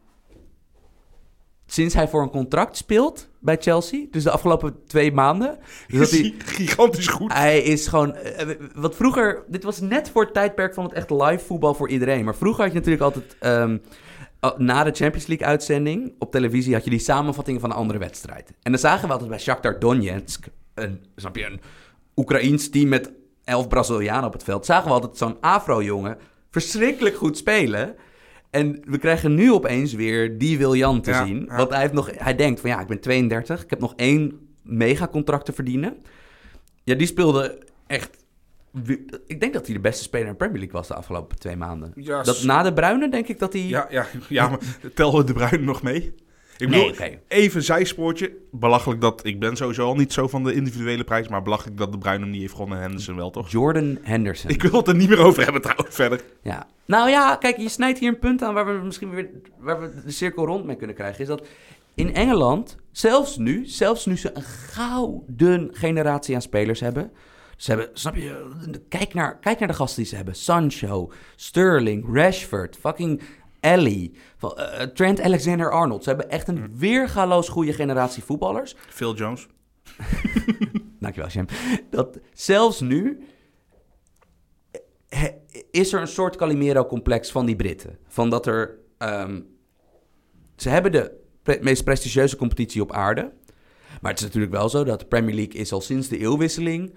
[1.66, 6.12] sinds hij voor een contract speelt bij Chelsea, dus de afgelopen twee maanden, dus dat
[6.12, 7.32] is hij, gigantisch goed.
[7.32, 8.14] Hij is gewoon.
[8.14, 9.44] eh, Wat vroeger.
[9.48, 12.24] Dit was net voor het tijdperk van het echt live voetbal voor iedereen.
[12.24, 13.36] Maar vroeger had je natuurlijk altijd.
[13.40, 13.78] ehm,
[14.40, 17.98] oh, na de Champions League uitzending op televisie had je die samenvattingen van een andere
[17.98, 18.52] wedstrijd.
[18.62, 20.46] En dan zagen we altijd bij Shakhtar Donetsk.
[20.74, 21.60] Een, snap je, een
[22.16, 23.12] Oekraïns team met
[23.44, 24.66] elf Brazilianen op het veld.
[24.66, 26.18] Zagen we altijd zo'n Afro-jongen
[26.50, 27.94] verschrikkelijk goed spelen.
[28.54, 31.44] En we krijgen nu opeens weer die Wiljan te Ja, zien.
[31.48, 31.56] ja.
[31.56, 33.62] Want hij, heeft nog, hij denkt van ja, ik ben 32.
[33.62, 35.96] Ik heb nog één megacontract te verdienen.
[36.84, 38.10] Ja, die speelde echt...
[39.26, 41.56] Ik denk dat hij de beste speler in de Premier League was de afgelopen twee
[41.56, 41.92] maanden.
[41.94, 43.62] Ja, Dat, na de Bruine denk ik dat hij...
[43.62, 44.58] Ja, ja, ja, maar
[44.94, 46.14] tellen we de Bruin nog mee?
[46.56, 47.18] Ik Nee, bedoel, oké.
[47.28, 48.32] even zijspoortje.
[48.50, 51.92] Belachelijk dat, ik ben sowieso al niet zo van de individuele prijs, maar belachelijk dat
[51.92, 53.50] de Bruin hem niet heeft gewonnen en Henderson wel, toch?
[53.50, 54.50] Jordan Henderson.
[54.50, 56.20] Ik wil het er niet meer over hebben trouwens, verder.
[56.42, 56.66] Ja.
[56.86, 60.02] Nou ja, kijk, je snijdt hier een punt aan waar we misschien weer waar we
[60.04, 61.20] de cirkel rond mee kunnen krijgen.
[61.20, 61.46] Is dat
[61.94, 67.10] in Engeland, zelfs nu, zelfs nu ze een gouden generatie aan spelers hebben.
[67.56, 68.50] Ze hebben, snap je,
[68.88, 70.34] kijk naar, kijk naar de gasten die ze hebben.
[70.34, 73.20] Sancho, Sterling, Rashford, fucking
[73.64, 76.02] Ellie, van, eh, Trent Alexander-Arnold.
[76.02, 78.74] Ze hebben echt een weergaloos goede generatie voetballers.
[78.88, 79.46] Phil Jones.
[81.00, 81.46] Dankjewel, Shem.
[81.90, 83.24] Dat zelfs nu
[85.08, 85.34] he-
[85.70, 87.98] is er een soort Calimero-complex van die Britten.
[88.08, 88.78] Van dat er...
[88.98, 89.40] ehm,
[90.56, 93.32] ze hebben de pre- meest prestigieuze competitie op aarde.
[94.00, 96.94] Maar het is natuurlijk wel zo dat de Premier League is al sinds de eeuwwisseling...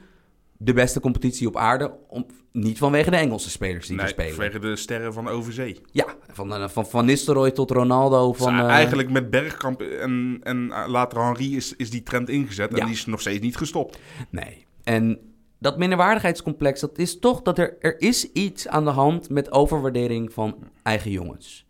[0.57, 1.97] de beste competitie op aarde.
[2.07, 4.33] Om, niet vanwege de Engelse spelers die er Nee, spelen.
[4.33, 5.81] vanwege de sterren van overzee.
[5.91, 8.33] Ja, van, eh, van Van Nistelrooy tot Ronaldo.
[8.33, 12.29] Van, Dus eh, eigenlijk met Bergkamp en, en eh, later Henry is, is die trend
[12.29, 12.77] ingezet Ja.
[12.77, 13.99] en die is nog steeds niet gestopt.
[14.29, 14.65] Nee.
[14.83, 15.19] En
[15.59, 20.33] dat minderwaardigheidscomplex, dat is toch dat er, er is iets aan de hand met overwaardering
[20.33, 21.65] van eigen jongens.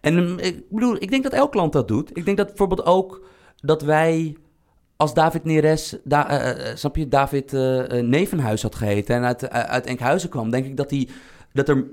[0.00, 2.16] En ik bedoel, ik denk dat elk land dat doet.
[2.16, 4.36] Ik denk dat bijvoorbeeld ook dat wij,
[4.98, 9.22] als David Neres, da, eh, eh, snap je, David eh, eh, Nevenhuis had geheten en
[9.24, 11.08] uit, eh, uit Enkhuizen kwam, denk ik dat, die,
[11.52, 11.84] dat, er,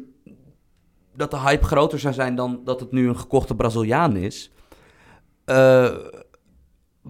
[1.15, 4.51] dat de hype groter zou zijn dan dat het nu een gekochte Braziliaan is.
[5.45, 5.95] Eh,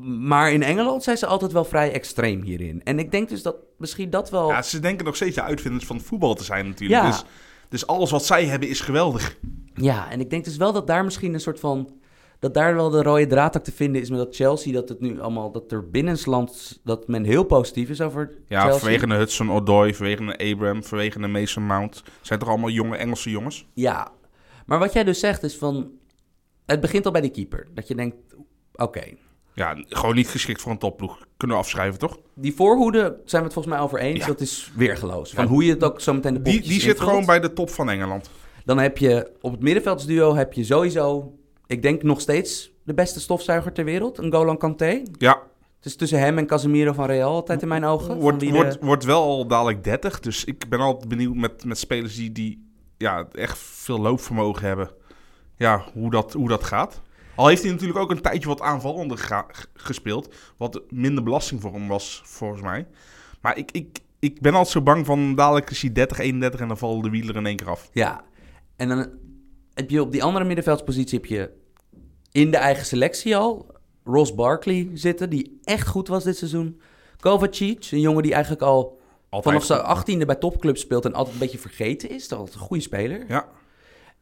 [0.02, 2.84] maar in Engeland zijn ze altijd wel vrij extreem hierin.
[2.84, 4.50] En ik denk dus dat misschien dat wel...
[4.50, 7.02] Ja, ze denken nog steeds de uitvinders van het voetbal te zijn natuurlijk.
[7.02, 7.10] Ja.
[7.10, 7.24] Dus,
[7.70, 9.38] dus alles wat zij hebben is geweldig.
[9.74, 12.04] Ja, en ik denk dus wel dat daar misschien een soort van...
[12.40, 14.74] Dat daar wel de rode draad ook te vinden is met dat Chelsea.
[14.74, 15.52] Dat het nu allemaal...
[15.52, 16.80] Dat er binnenslands...
[16.84, 18.80] Dat men heel positief is over Ja, Chelsea.
[18.80, 22.04] vanwege de Hudson Odoi, vanwege de Abraham, vanwege de Mason Mount.
[22.22, 23.68] Zijn toch allemaal jonge Engelse jongens?
[23.74, 24.12] Ja.
[24.66, 25.92] Maar wat jij dus zegt is van...
[26.66, 27.68] Het begint al bij die keeper.
[27.74, 28.16] Dat je denkt...
[28.76, 29.04] Oké.
[29.54, 31.26] Ja, gewoon niet geschikt voor een topploeg.
[31.38, 32.18] Kunnen we afschrijven, toch?
[32.34, 34.20] Die voorhoede zijn we het volgens mij over eens.
[34.20, 34.26] Ja.
[34.28, 35.34] Dat is weergeloos.
[35.34, 35.50] Van Ja.
[35.50, 37.90] hoe je het ook zo meteen de Die, die zit gewoon bij de top van
[37.90, 38.30] Engeland.
[38.66, 41.36] Dan heb je op het middenveldsduo heb je sowieso...
[41.68, 44.18] Ik denk nog steeds de beste stofzuiger ter wereld.
[44.18, 45.02] Een Golan Kanté.
[45.18, 45.42] Ja,
[45.76, 48.18] Het is tussen hem en Casemiro van Real altijd in mijn ogen.
[48.20, 50.20] Wordt, de- wordt, wordt wel al dadelijk 30.
[50.20, 54.90] Dus ik ben altijd benieuwd met, met spelers die, die ja, echt veel loopvermogen hebben.
[55.58, 57.02] Ja, hoe dat, hoe dat gaat.
[57.36, 60.34] Al heeft hij natuurlijk ook een tijdje wat aanvallender gespeeld.
[60.58, 62.88] Wat minder belasting voor hem was, volgens mij.
[63.42, 66.68] Maar ik, ik, ik ben altijd zo bang van dadelijk is hij 30, 31 en
[66.68, 67.90] dan vallen de wielen in één keer af.
[67.92, 68.24] Ja,
[68.76, 69.10] en dan
[69.76, 71.52] heb je op die andere middenveldspositie heb je
[72.32, 76.82] in de eigen selectie al Ross Barkley zitten, die echt goed was dit seizoen.
[77.20, 79.54] Kovacic, een jongen die eigenlijk al Altijd.
[79.54, 82.28] vanaf zijn achttiende bij topclubs speelt en altijd een beetje vergeten is.
[82.28, 83.26] Dat is een goede speler.
[83.28, 83.48] Ja,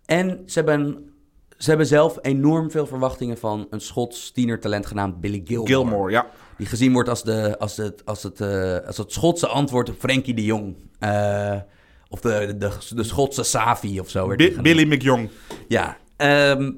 [0.06, 1.13] En ze hebben,
[1.58, 5.68] ze hebben zelf enorm veel verwachtingen van een Schots tienertalent genaamd Billy Gilmore.
[5.68, 6.28] Gilmore, ja.
[6.58, 9.96] Die gezien wordt als, de, als, het, als, het, eh, als het Schotse antwoord op
[10.00, 10.76] Frenkie de Jong.
[11.00, 11.60] Eh,
[12.13, 14.28] of de, de, de Schotse Savi of zo.
[14.28, 14.62] werd Bi-.
[14.62, 15.30] Billy McJong.
[15.67, 16.71] Ja, ehm,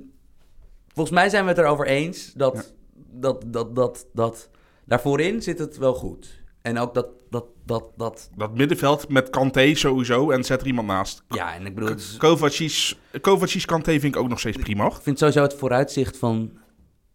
[0.93, 2.73] volgens mij zijn we het erover eens dat,
[3.11, 4.49] dat, dat, dat, dat
[4.85, 6.43] daar voorin zit het wel goed.
[6.61, 10.87] En ook dat, dat, dat, dat, Dat middenveld met Kanté sowieso en zet er iemand
[10.87, 11.23] naast.
[11.29, 14.85] ja, en ik bedoel, het is- Kovacic, Kovacic Kanté vind ik ook nog steeds prima.
[14.85, 16.57] ik vind sowieso het vooruitzicht van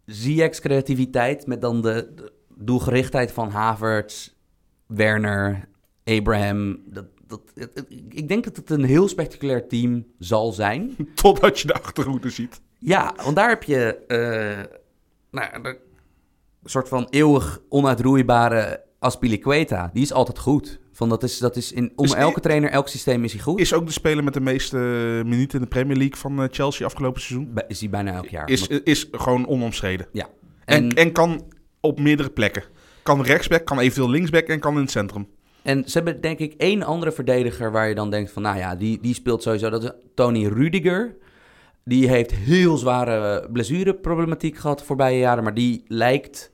[0.06, 4.28] Ziyech's creativiteit met dan de, de doelgerichtheid van Havertz,
[4.86, 5.68] Werner,
[6.04, 6.78] Abraham.
[6.86, 7.40] Dat, dat,
[7.74, 10.96] het- ik denk dat het een heel spectaculair team zal zijn.
[11.14, 12.60] Totdat je de achterhoede ziet.
[12.78, 14.76] Ja, want daar heb je eh,
[15.30, 15.76] nou, een
[16.64, 19.90] soort van eeuwig onuitroeibare Aspilicueta.
[19.92, 20.78] Die is altijd goed.
[20.92, 23.60] Van dat is, dat is in, om Is- elke trainer, elk systeem is hij goed.
[23.60, 24.76] Is ook de speler met de meeste
[25.26, 27.52] minuten in de Premier League van eh, Chelsea afgelopen seizoen.
[27.68, 28.48] Is hij bijna elk jaar.
[28.48, 30.06] Is, is gewoon onomstreden.
[30.12, 30.28] ja.
[30.64, 31.42] En, En, en kan
[31.80, 32.62] op meerdere plekken.
[33.02, 35.28] Kan rechtsback, kan eventueel linksback en kan in het centrum.
[35.62, 38.42] En ze hebben denk ik één andere verdediger waar je dan denkt van...
[38.42, 39.70] Nou ja, die, die speelt sowieso.
[39.70, 41.16] Dat is Tony Rudiger.
[41.84, 45.44] Die heeft heel zware blessureproblematiek gehad de voorbije jaren.
[45.44, 46.52] Maar die lijkt,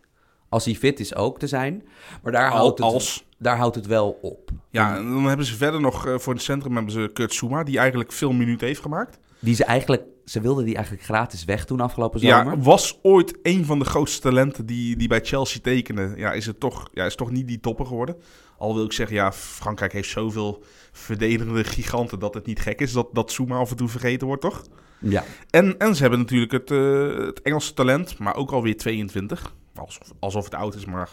[0.48, 1.82] als hij fit is, ook te zijn.
[2.22, 3.26] Maar daar, Al- houdt, het, als.
[3.38, 4.50] daar houdt het wel op.
[4.70, 7.62] Ja, en dan hebben ze verder nog eh, voor het centrum hebben ze Kurt Souma,
[7.64, 9.18] die eigenlijk veel minuten heeft gemaakt.
[9.38, 12.52] Die ze eigenlijk, ze wilden die eigenlijk gratis weg doen afgelopen zomer.
[12.52, 16.12] Ja, was ooit een van de grootste talenten die, die bij Chelsea tekende.
[16.16, 18.16] Ja, is het toch, ja, is toch niet die topper geworden.
[18.58, 22.92] Al wil ik zeggen, ja, Frankrijk heeft zoveel verdedigende giganten dat het niet gek is
[22.92, 24.62] dat, dat Souma af en toe vergeten wordt, toch?
[24.98, 25.24] Ja.
[25.50, 29.54] En, en ze hebben natuurlijk het, eh, het Engelse talent, maar ook alweer 22.
[29.74, 31.10] Alsof, alsof het oud is, maar.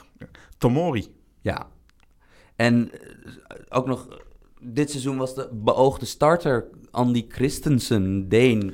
[0.58, 1.08] Tomori.
[1.42, 1.68] ja.
[2.56, 4.08] En eh, ook nog,
[4.60, 8.74] dit seizoen was de beoogde starter Andy Christensen, Deen.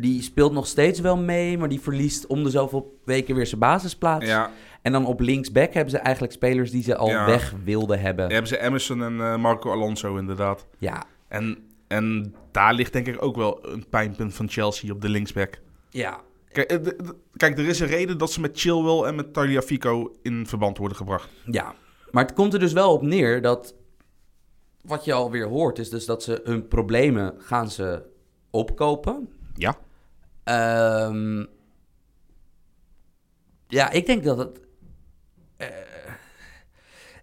[0.00, 3.60] Die speelt nog steeds wel mee, maar die verliest om de zoveel weken weer zijn
[3.60, 4.26] basisplaats.
[4.26, 4.50] Ja,
[4.82, 7.26] En dan op linksback hebben ze eigenlijk spelers die ze al Ja.
[7.26, 8.28] weg wilden hebben.
[8.30, 10.66] hebben ze Emerson en eh, Marco Alonso inderdaad.
[10.78, 11.04] Ja.
[11.28, 11.58] En,
[11.88, 15.58] en daar ligt denk ik ook wel een pijnpunt van Chelsea op de linksback.
[15.90, 16.20] Ja.
[16.52, 16.92] Kijk, eh,
[17.36, 20.96] kijk, er is een reden dat ze met Chilwell en met Tagliafico in verband worden
[20.96, 21.28] gebracht.
[21.44, 21.74] Ja,
[22.10, 23.74] maar het komt er dus wel op neer dat
[24.80, 28.02] wat je alweer hoort is dus dat ze hun problemen gaan ze
[28.50, 29.28] opkopen.
[29.54, 29.76] Ja.
[30.50, 31.44] Ehm,
[33.68, 34.60] ja, ik denk dat het.
[35.56, 35.68] eh,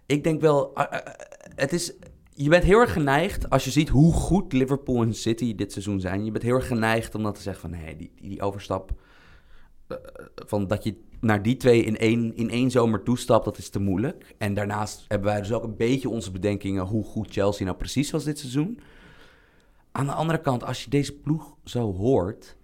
[0.06, 0.74] ik denk wel.
[0.74, 1.14] eh, eh,
[1.54, 1.92] het is.
[2.34, 6.00] Je bent heel erg geneigd, als je ziet hoe goed Liverpool en City dit seizoen
[6.00, 6.24] zijn.
[6.24, 8.90] Je bent heel erg geneigd om dan te zeggen van die, die, overstap.
[10.34, 13.80] van dat je naar die twee in één, in één zomer toestapt, dat is te
[13.80, 14.34] moeilijk.
[14.38, 18.10] En daarnaast hebben wij dus ook een beetje onze bedenkingen hoe goed Chelsea nou precies
[18.10, 18.80] was dit seizoen.
[19.92, 22.56] Aan de andere kant, als je deze ploeg zo hoort.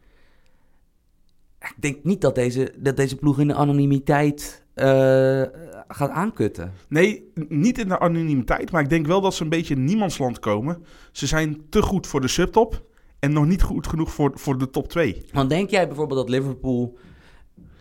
[1.68, 5.42] Ik denk niet dat deze, dat deze ploeg in de anonimiteit eh,
[5.88, 6.72] gaat aankutten.
[6.88, 10.38] Nee, niet in de anonimiteit, maar ik denk wel dat ze een beetje in niemandsland
[10.38, 10.84] komen.
[11.12, 12.84] Ze zijn te goed voor de subtop
[13.18, 15.24] en nog niet goed genoeg voor, voor de top 2.
[15.32, 16.98] Want denk jij bijvoorbeeld dat Liverpool.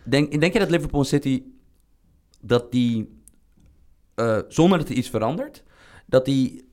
[0.02, 1.42] Denk, denk je dat Liverpool en City.
[2.40, 3.20] dat die.
[4.14, 5.64] eh, zonder dat er iets verandert.
[6.06, 6.64] dat die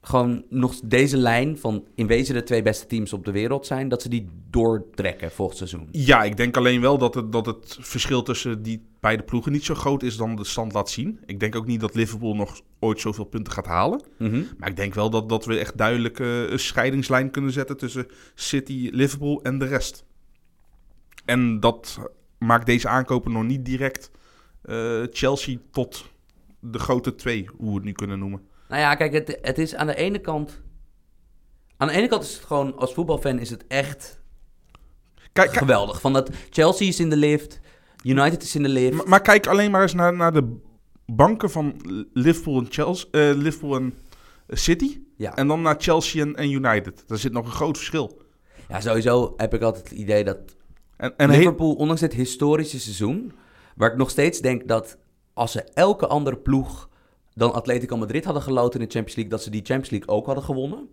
[0.00, 3.88] gewoon nog deze lijn van in wezen de twee beste teams op de wereld zijn.
[3.88, 5.88] dat ze die doortrekken volgend seizoen?
[5.90, 9.64] Ja, ik denk alleen wel dat het, dat het verschil tussen die beide ploegen niet
[9.64, 11.20] zo groot is dan de stand laat zien.
[11.26, 14.02] Ik denk ook niet dat Liverpool nog ooit zoveel punten gaat halen.
[14.18, 14.42] Mhm.
[14.58, 18.06] Maar ik denk wel dat, dat we echt duidelijk eh, een scheidingslijn kunnen zetten tussen
[18.34, 20.04] City, Liverpool en de rest.
[21.24, 21.98] En dat
[22.38, 24.10] maakt deze aankopen nog niet direct
[24.62, 26.04] eh, Chelsea tot
[26.60, 28.48] de grote twee, hoe we het nu kunnen noemen.
[28.70, 30.60] Nou ja, kijk, het, het is aan de ene kant.
[31.76, 34.20] Aan de ene kant is het gewoon, als voetbalfan is het echt
[35.32, 36.00] Kijk, geweldig.
[36.00, 37.60] Van dat Chelsea is in de lift,
[38.02, 38.96] United is in de lift.
[38.96, 40.56] maar, maar kijk alleen maar eens naar, naar de
[41.06, 41.80] banken van
[42.12, 43.94] Liverpool en, Chelsea, eh, Liverpool en
[44.48, 45.00] City.
[45.16, 45.36] ja.
[45.36, 47.04] En dan naar Chelsea en, en United.
[47.06, 48.22] Daar zit nog een groot verschil.
[48.68, 50.38] ja, sowieso heb ik altijd het idee dat
[50.96, 53.32] En, en Liverpool, ondanks dit historische seizoen,
[53.76, 54.96] waar ik nog steeds denk dat
[55.32, 56.89] als ze elke andere ploeg
[57.34, 60.26] dan Atletico Madrid hadden geloten in de Champions League, dat ze die Champions League ook
[60.26, 60.88] hadden gewonnen.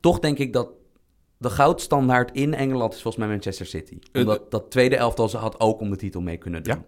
[0.00, 0.68] Toch denk ik dat
[1.38, 3.98] de goudstandaard in Engeland is volgens mij Manchester City.
[4.12, 6.74] Eh, Omdat dat tweede elftal ze had ook om de titel mee kunnen doen.
[6.74, 6.84] Ja.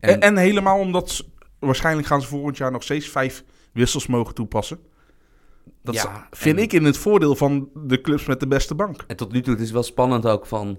[0.00, 1.24] En, en helemaal omdat ze-
[1.58, 4.78] waarschijnlijk gaan ze volgend jaar nog steeds vijf wissels mogen toepassen.
[5.82, 8.74] Dat Ja, is- vind en- ik in het voordeel van de clubs met de beste
[8.74, 9.04] bank.
[9.06, 10.78] En tot nu toe, het is wel spannend ook van...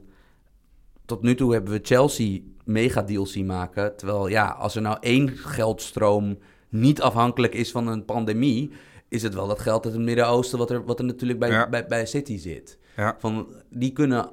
[1.07, 3.95] Tot nu toe hebben we Chelsea mega deals zien maken.
[3.97, 6.37] Terwijl ja, als er nou één geldstroom
[6.69, 8.71] niet afhankelijk is van een pandemie...
[9.09, 11.69] is het wel dat geld uit het Midden-Oosten wat er, wat er natuurlijk bij, Ja.
[11.69, 12.77] bij, bij City zit.
[12.95, 13.15] Ja.
[13.19, 14.29] Van, die kunnen...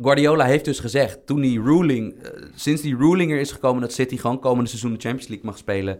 [0.00, 2.22] Guardiola heeft dus gezegd, toen die ruling...
[2.22, 5.46] eh, sinds die ruling er is gekomen dat City gewoon komende seizoen de Champions League
[5.46, 5.98] mag spelen...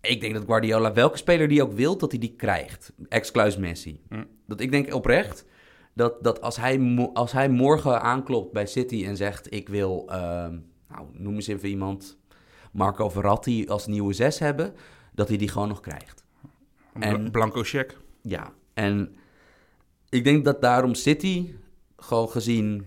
[0.00, 2.92] Ik denk dat Guardiola, welke speler die ook wil, dat hij die krijgt.
[3.08, 4.00] Ex-Kluis Messi.
[4.08, 4.24] Hm.
[4.46, 5.44] Dat ik denk oprecht
[5.94, 10.58] dat, dat als, hij als hij morgen aanklopt bij City en zegt: Ik wil, ehm,
[10.88, 12.18] nou, noem eens even iemand,
[12.72, 14.74] Marco Verratti als nieuwe zes hebben,
[15.14, 16.24] dat hij die gewoon nog krijgt.
[16.92, 17.98] En- Blanco check.
[18.22, 19.16] Ja, en
[20.08, 21.54] ik denk dat daarom City,
[21.96, 22.86] gewoon gezien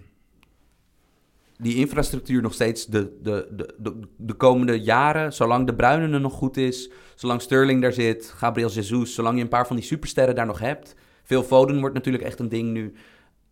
[1.57, 6.21] die infrastructuur nog steeds de, de, de, de, de komende jaren, zolang de Bruyne er
[6.21, 9.85] nog goed is, zolang Sterling daar zit, Gabriel Jesus, zolang je een paar van die
[9.85, 10.95] supersterren daar nog hebt.
[11.23, 12.93] Veel Foden wordt natuurlijk echt een ding nu.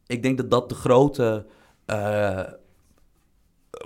[0.08, 1.46] Ik denk dat dat de grote
[1.86, 2.40] eh,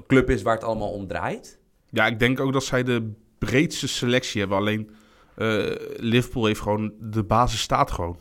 [0.08, 1.60] club is waar het allemaal om draait.
[1.90, 4.58] Ja, ik denk ook dat zij de breedste selectie hebben.
[4.58, 4.90] Alleen
[5.36, 6.94] eh, Liverpool heeft gewoon...
[7.00, 8.18] De basis staat gewoon.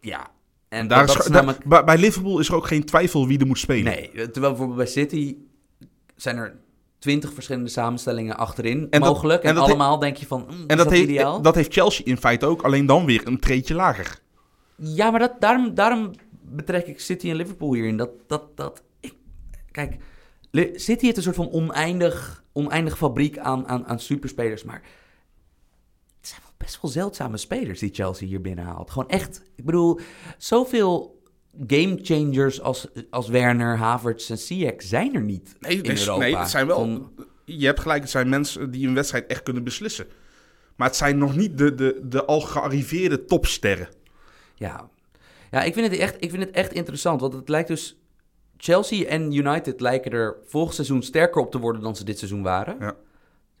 [0.00, 0.26] Ja,
[0.68, 1.64] en Daar dat is, namelijk...
[1.64, 3.92] bij, bij Liverpool is er ook geen twijfel wie er moet spelen.
[3.92, 5.36] Nee, terwijl bijvoorbeeld bij City
[6.16, 6.56] zijn er
[6.98, 9.42] twintig verschillende samenstellingen achterin En dat- mogelijk.
[9.42, 11.42] En, allemaal denk je van, mm, En is dat, dat, heeft, ideaal?
[11.42, 14.18] dat heeft Chelsea in feite ook, alleen dan weer een treetje lager.
[14.80, 16.10] Ja, maar dat, daarom, daarom
[16.42, 17.96] betrek ik City en Liverpool hierin.
[17.96, 19.14] Dat, dat, dat, ik,
[19.70, 19.96] kijk,
[20.74, 24.62] City heeft een soort van oneindig, oneindig fabriek aan, aan, aan superspelers.
[24.64, 24.82] Maar
[26.20, 28.90] het zijn wel best wel zeldzame spelers die Chelsea hier binnenhaalt.
[28.90, 30.00] Gewoon echt, ik bedoel,
[30.38, 31.22] zoveel
[31.66, 36.18] game changers als, als Werner, Havertz en Ziyech zijn er niet Nee, in Europa.
[36.18, 36.76] nee, het zijn wel.
[36.78, 37.12] Van-
[37.44, 40.06] Je hebt gelijk, het zijn mensen die een wedstrijd echt kunnen beslissen.
[40.76, 43.88] Maar het zijn nog niet de, de, de al gearriveerde topsterren.
[44.58, 44.88] Ja,
[45.50, 47.20] ja ik, vind het echt, ik vind het echt interessant.
[47.20, 47.96] Want het lijkt dus.
[48.60, 52.42] Chelsea en United lijken er volgend seizoen sterker op te worden dan ze dit seizoen
[52.42, 52.76] waren.
[52.80, 52.96] Ja.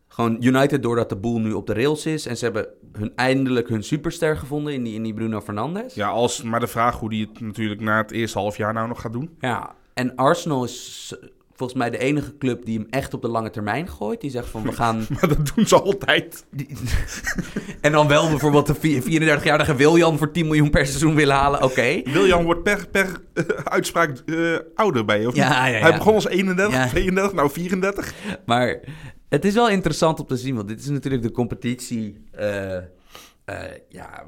[0.08, 2.26] Gewoon United doordat de boel nu op de rails is.
[2.26, 5.94] En ze hebben hun, eindelijk hun superster gevonden in die, in die Bruno Fernandes.
[5.94, 8.88] Ja, als maar de vraag hoe die het natuurlijk na het eerste half jaar nou
[8.88, 9.36] nog gaat doen.
[9.40, 11.14] Ja, En Arsenal is
[11.58, 14.20] volgens mij de enige club die hem echt op de lange termijn gooit.
[14.20, 15.06] Die zegt van we gaan...
[15.10, 16.44] Maar dat doen ze altijd.
[17.80, 19.02] En dan wel bijvoorbeeld de vi-
[19.38, 21.62] 34-jarige Wiljan voor 10 miljoen per seizoen willen halen.
[21.62, 22.00] Oké.
[22.04, 25.54] Wiljan wordt per, per eh, uitspraak eh, ouder bij je, of Ja, niet?
[25.74, 25.96] ja, Hij ja.
[25.96, 26.88] begon als 31, Ja.
[26.88, 28.14] 32, nou 34.
[28.46, 28.80] Maar
[29.28, 32.24] het is wel interessant om te zien, want dit is natuurlijk de competitie.
[32.32, 32.76] eh,
[33.88, 34.24] ja,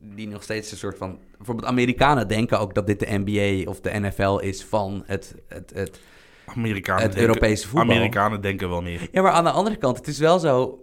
[0.00, 1.18] die nog steeds een soort van.
[1.36, 5.34] Bijvoorbeeld, Amerikanen denken ook dat dit de NBA of de NFL is van het.
[5.48, 6.00] het, het
[6.46, 7.90] Amerikanen Het denken- Europese voetbal.
[7.96, 9.08] Amerikanen denken wel meer.
[9.12, 10.78] ja, maar aan de andere kant, het is wel zo.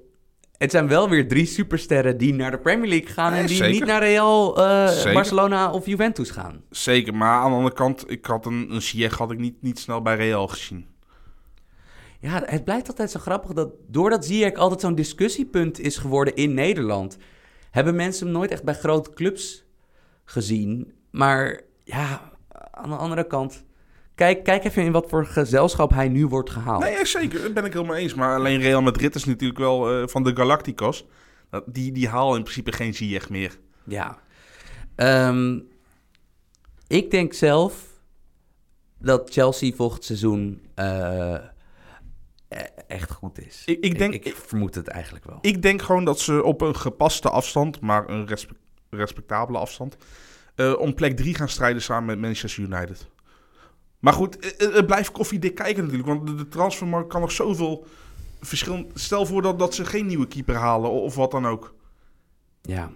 [0.58, 3.56] Het zijn wel weer drie supersterren die naar de Premier League gaan Nee, en die
[3.56, 3.74] zeker.
[3.74, 5.13] niet naar Real, eh.
[5.13, 6.63] Barcelona of Juventus gaan.
[6.69, 10.02] Zeker, maar aan de andere kant, ik had een, een had ik niet, niet snel
[10.02, 10.86] bij Real gezien.
[12.19, 16.54] Ja, het blijft altijd zo grappig dat doordat Ziyech altijd zo'n discussiepunt is geworden in
[16.54, 17.17] Nederland,
[17.71, 19.63] hebben mensen hem nooit echt bij grote clubs
[20.26, 20.93] gezien.
[21.12, 22.32] Maar ja,
[22.71, 23.63] aan de andere kant,
[24.22, 26.84] kijk, kijk even in wat voor gezelschap hij nu wordt gehaald.
[26.84, 28.14] Nee, ja, zeker, dat ben ik helemaal eens.
[28.14, 31.06] Maar alleen Real Madrid is natuurlijk wel eh, van de Galacticos.
[31.66, 33.58] Die, die halen in principe geen Ziyech meer.
[33.84, 34.18] Ja.
[34.96, 35.60] Ehm,
[36.88, 37.86] ik denk zelf
[39.00, 41.34] dat Chelsea volgend seizoen eh,
[42.48, 42.58] e-
[42.88, 43.64] echt goed is.
[43.66, 45.38] Ik- ik denk- ik, vermoed het eigenlijk wel.
[45.42, 48.56] Ik denk gewoon dat ze op een gepaste afstand, maar een respe-
[48.90, 49.98] respectabele afstand,
[50.56, 53.10] eh, om plek 3 gaan strijden samen met Manchester United.
[54.02, 57.32] Maar goed, eh, eh, het blijft koffiedik kijken natuurlijk, want de, de transfermarkt kan nog
[57.32, 57.86] zoveel
[58.42, 58.90] verschillen.
[58.94, 61.76] Stel voor dat, dat ze geen nieuwe keeper halen of wat dan ook.
[62.62, 62.92] Ja.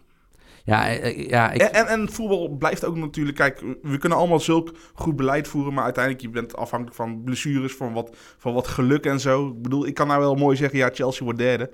[0.63, 4.39] Ja, eh, ja ik, En, en, en voetbal blijft ook natuurlijk, kijk, we kunnen allemaal
[4.39, 8.68] zulk goed beleid voeren, maar uiteindelijk je bent afhankelijk van blessures, van wat, van wat
[8.68, 9.48] geluk en zo.
[9.48, 11.72] Ik bedoel, ik kan nou wel mooi zeggen, ja, Chelsea wordt derde.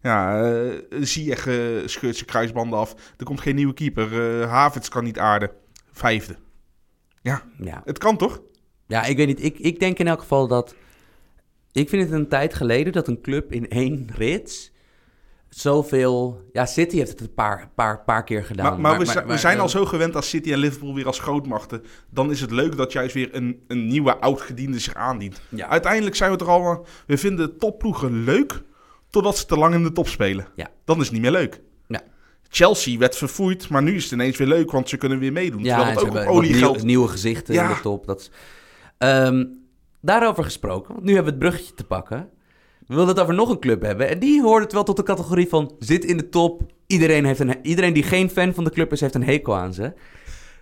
[0.00, 2.94] Ja, uh, Ziyech eh, scheurt zijn kruisbanden af.
[3.16, 4.40] Er komt geen nieuwe keeper.
[4.40, 5.50] eh Havertz kan niet aarden.
[5.92, 6.36] Vijfde.
[7.58, 7.82] ja.
[7.84, 8.40] Het kan toch?
[8.86, 9.44] Ja, ik weet niet.
[9.44, 10.74] Ik, ik denk in elk geval dat...
[11.72, 14.72] Ik vind het een tijd geleden dat een club in één rits
[15.48, 16.42] zoveel...
[16.52, 18.64] Ja, City heeft het een paar, paar, paar keer gedaan.
[18.72, 21.06] Maar, maar, we, zijn- we zijn al eh, zo gewend als City en Liverpool weer
[21.06, 21.82] als grootmachten.
[22.10, 25.40] Dan is het leuk dat juist weer een, een nieuwe oud-gediende zich aandient.
[25.48, 25.68] Ja.
[25.68, 26.86] Uiteindelijk zijn we toch allemaal...
[27.06, 28.62] We vinden topploegen leuk
[29.10, 30.46] totdat ze te lang in de top spelen.
[30.54, 30.68] Ja.
[30.84, 31.60] Dan is het niet meer leuk.
[31.86, 32.02] Ja.
[32.48, 35.64] Chelsea werd verfoeid, maar nu is het ineens weer leuk, want ze kunnen weer meedoen.
[35.64, 37.68] Ja, Terwijl het ook op olie nieuw- nieuwe gezichten Ja.
[37.68, 38.06] in de top.
[38.06, 38.30] Dat is,
[38.98, 39.44] Ehm,
[40.00, 42.28] daarover gesproken, want nu hebben we het bruggetje te pakken.
[42.86, 44.08] We wilden het over nog een club hebben.
[44.08, 46.62] En die hoort het wel tot de categorie van zit in de top.
[46.86, 49.74] Iedereen, heeft een, iedereen die geen fan van de club is, heeft een hekel aan
[49.74, 49.92] ze.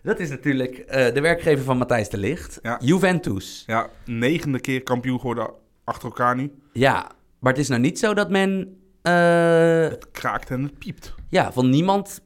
[0.03, 2.59] Dat is natuurlijk eh, de werkgever van Matthijs de Ligt.
[2.63, 2.79] Ja.
[2.83, 3.65] Juventus.
[3.67, 5.51] Ja, negende keer kampioen geworden
[5.85, 6.53] achter elkaar nu.
[6.73, 8.77] Ja, maar het is nou niet zo dat men...
[9.03, 9.13] eh,
[9.89, 11.15] Het kraakt en het piept.
[11.29, 12.21] ja, van niemand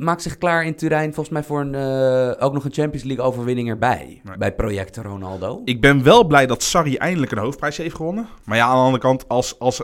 [0.00, 3.24] maakt zich klaar in Turijn volgens mij voor een, eh, ook nog een Champions League
[3.24, 4.20] overwinning erbij.
[4.24, 4.36] Nee.
[4.36, 5.62] Bij Project Ronaldo.
[5.64, 8.28] Ik ben wel blij dat Sarri eindelijk een hoofdprijs heeft gewonnen.
[8.44, 9.82] Maar ja, aan de andere kant, als, als...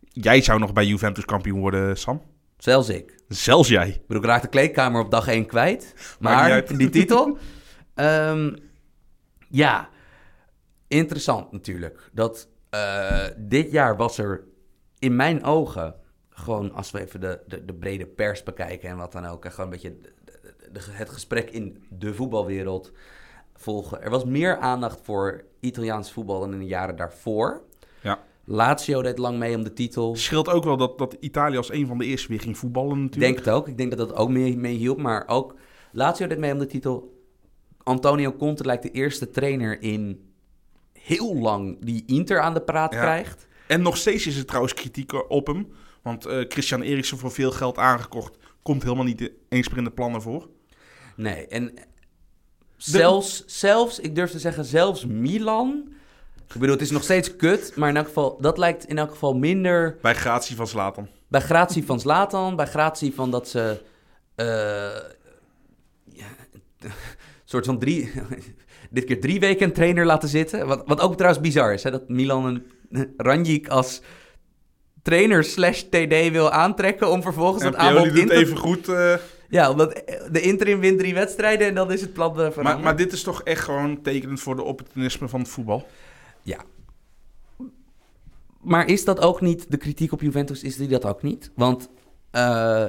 [0.00, 2.22] Jij zou nog bij Juventus kampioen worden, Sam.
[2.56, 3.22] Zelfs ik.
[3.28, 3.88] Zelfs jij.
[3.88, 5.94] Ik bedoel, ik raak de kleedkamer op dag 1 kwijt.
[6.20, 7.38] Maar die titel...
[7.94, 8.54] Ehm,
[9.48, 9.88] ja,
[10.88, 12.10] interessant natuurlijk.
[12.12, 14.44] Dat eh, dit jaar was er
[14.98, 15.94] in mijn ogen...
[16.38, 19.44] gewoon als we even de, de, de brede pers bekijken en wat dan ook...
[19.44, 19.96] en gewoon een beetje
[20.72, 22.92] de- het gesprek in de voetbalwereld
[23.54, 24.02] volgen.
[24.02, 27.62] Er was meer aandacht voor Italiaans voetbal dan in de jaren daarvoor.
[28.02, 28.18] Ja.
[28.44, 30.16] Lazio deed lang mee om de titel.
[30.16, 33.34] Scheelt ook wel dat, dat Italië als een van de eerste weer ging voetballen natuurlijk.
[33.34, 33.68] denk het ook.
[33.68, 34.98] Ik denk dat dat ook mee, mee hielp.
[34.98, 35.54] Maar ook
[35.92, 37.16] Lazio deed mee om de titel.
[37.82, 40.30] Antonio Conte lijkt de eerste trainer in
[40.92, 43.00] heel lang die Inter aan de praat Ja.
[43.00, 43.46] krijgt.
[43.66, 45.68] En nog steeds is er trouwens kritiek op hem.
[46.08, 48.36] Want eh, Christian Eriksen voor veel geld aangekocht.
[48.62, 50.48] Komt helemaal niet eens meer in de plannen voor.
[51.16, 51.74] Nee, en
[52.76, 55.88] zelfs, zelfs, ik durf te zeggen, zelfs Milan.
[56.46, 59.10] Ik bedoel, het is nog steeds kut, maar in elk geval, dat lijkt in elk
[59.10, 61.08] geval minder Bij gratie van Zlatan.
[61.28, 63.82] bij gratie van Zlatan, bij gratie van dat ze
[64.34, 64.46] eh,
[66.04, 66.28] ja,
[66.78, 66.90] een
[67.44, 68.12] soort van drie,
[68.90, 70.66] dit keer drie weken een trainer laten zitten.
[70.66, 72.44] Wat, wat ook trouwens bizar is, hè, dat Milan
[72.90, 74.00] een Ranjik als
[75.08, 78.34] trainer slash TD wil aantrekken om vervolgens En dat aanbod in doet te...
[78.34, 78.88] even goed.
[78.88, 79.14] eh,
[79.48, 82.64] Ja, omdat de interim wint drie wedstrijden en dan is het plan eh, veranderd.
[82.64, 85.86] maar, maar dit is toch echt gewoon tekenend voor de opportunisme van het voetbal.
[86.42, 86.58] Ja.
[88.60, 91.50] Maar is dat ook niet, de kritiek op Juventus, is die dat ook niet?
[91.54, 91.88] Want
[92.30, 92.84] eh,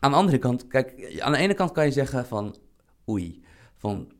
[0.00, 2.56] aan de andere kant, kijk, aan de ene kant kan je zeggen van,
[3.08, 3.40] oei,
[3.76, 4.12] van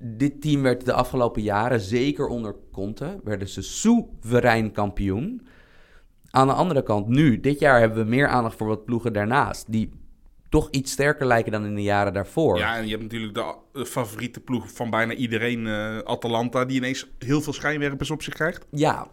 [0.00, 5.46] dit team werd de afgelopen jaren, zeker onder Conte, werden ze soeverein kampioen.
[6.30, 9.72] Aan de andere kant, nu, dit jaar hebben we meer aandacht voor wat ploegen daarnaast,
[9.72, 9.90] die
[10.48, 12.58] toch iets sterker lijken dan in de jaren daarvoor.
[12.58, 17.10] Ja, en je hebt natuurlijk de favoriete ploeg van bijna iedereen, eh, Atalanta, die ineens
[17.18, 18.66] heel veel schijnwerpers op zich krijgt.
[18.70, 19.06] Ja.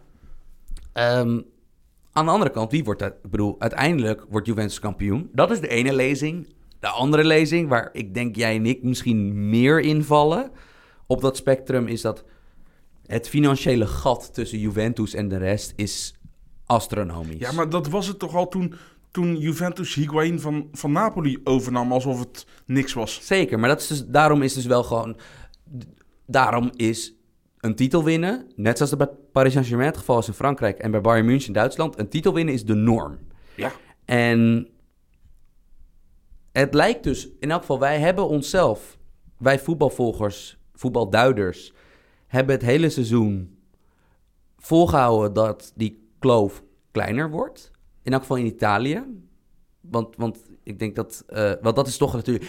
[0.92, 1.40] Ehm,
[2.12, 3.12] aan de andere kant, wie wordt dat?
[3.22, 5.28] Ik bedoel, uiteindelijk wordt Juventus kampioen.
[5.32, 6.54] Dat is de ene lezing.
[6.80, 10.50] De andere lezing, waar ik denk jij en ik misschien meer invallen
[11.06, 12.24] op dat spectrum, is dat
[13.06, 16.14] het financiële gat tussen Juventus en de rest is
[16.66, 17.38] astronomisch.
[17.38, 18.74] Ja, maar dat was het toch al toen,
[19.10, 23.26] toen Juventus Higuain van, van Napoli overnam, alsof het niks was.
[23.26, 25.16] Zeker, maar dat is dus, daarom is dus wel gewoon...
[26.26, 27.14] Daarom is
[27.60, 30.78] een titel winnen, net zoals het bij Paris Saint-Germain het geval is in Frankrijk...
[30.78, 33.18] en bij Bayern München in Duitsland, een titel winnen is de norm.
[33.56, 33.72] Ja.
[34.04, 34.68] En
[36.52, 38.98] het lijkt dus, in elk geval, wij hebben onszelf,
[39.38, 41.72] wij voetbalvolgers, voetbalduiders,
[42.26, 43.58] hebben het hele seizoen
[44.58, 47.70] volgehouden dat die kloof kleiner wordt.
[48.02, 49.02] In elk geval in Italië.
[49.80, 51.24] Want, want ik denk dat,
[51.62, 52.44] want dat is toch natuurlijk,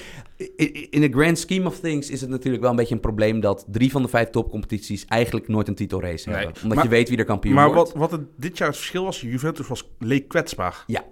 [0.89, 3.65] in the grand scheme of things is het natuurlijk wel een beetje een probleem dat
[3.67, 6.61] drie van de vijf topcompetities eigenlijk nooit een titelrace Nee, hebben.
[6.63, 7.93] Omdat maar- je weet wie er kampioen Maar wordt.
[7.93, 10.83] wat, wat het dit jaar het verschil was, Juventus was, leek kwetsbaar.
[10.87, 11.03] Ja,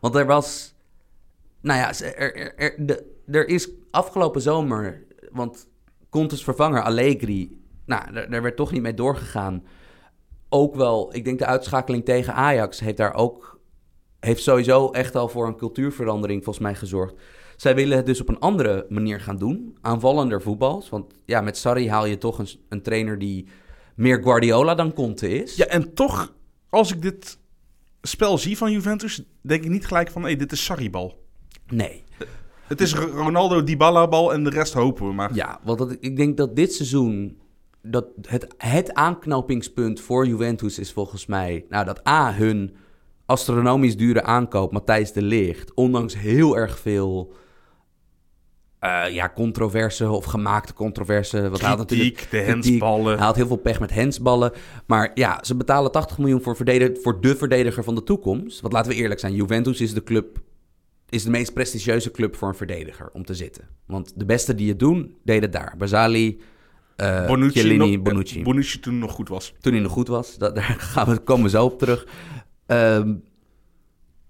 [0.00, 0.74] want er was.
[1.60, 5.02] Nou ja, er, er, er, de, er is afgelopen zomer.
[5.30, 5.68] Want
[6.10, 7.60] Contes vervanger Allegri.
[7.86, 9.64] Nou, daar, daar werd toch niet mee doorgegaan.
[10.54, 13.60] Ook wel, ik denk de uitschakeling tegen Ajax heeft daar ook.
[14.20, 17.14] Heeft sowieso echt al voor een cultuurverandering volgens mij gezorgd.
[17.56, 19.76] Zij willen het dus op een andere manier gaan doen.
[19.80, 20.88] Aanvallender voetbals.
[20.88, 23.48] Want ja, met Sarri haal je toch een, een trainer die
[23.94, 25.56] meer Guardiola dan Conte is.
[25.56, 26.34] Ja, en toch,
[26.68, 27.38] als ik dit
[28.02, 31.24] spel zie van Juventus, denk ik niet gelijk van, hé, dit is Sarri-bal.
[31.66, 32.04] Nee.
[32.66, 35.34] Het is Ronaldo Dybala-bal en de rest hopen we maar.
[35.34, 37.42] Ja, want dat, ik denk dat dit seizoen...
[37.86, 41.64] Dat het, het aanknopingspunt voor Juventus is volgens mij...
[41.68, 42.76] Nou, dat A, hun
[43.26, 45.74] astronomisch dure aankoop, Matthijs de Ligt...
[45.74, 47.34] ondanks heel erg veel
[48.84, 51.50] eh, ja, controverse of gemaakte controverse.
[51.50, 52.70] Wat hij had Kritiek, natuurlijk, de kritiek.
[52.70, 53.16] hensballen.
[53.16, 54.52] Hij had heel veel pech met hensballen.
[54.86, 58.60] Maar ja, ze betalen 80 miljoen voor, verdediger, voor de verdediger van de toekomst.
[58.60, 60.40] Want laten we eerlijk zijn, Juventus is de club...
[61.08, 63.68] is de meest prestigieuze club voor een verdediger om te zitten.
[63.86, 65.74] Want de beste die het doen, deden daar.
[65.78, 66.40] Basali,
[66.96, 68.42] eh Bonucci, Chiellini, nog- Bonucci.
[68.42, 69.54] Bonucci toen nog goed was.
[69.60, 70.38] toen hij nog goed was.
[70.38, 72.06] Dat, daar gaan we, komen we zo op terug.
[72.66, 73.14] Ehm,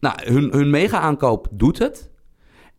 [0.01, 2.11] nou, hun, hun mega-aankoop doet het.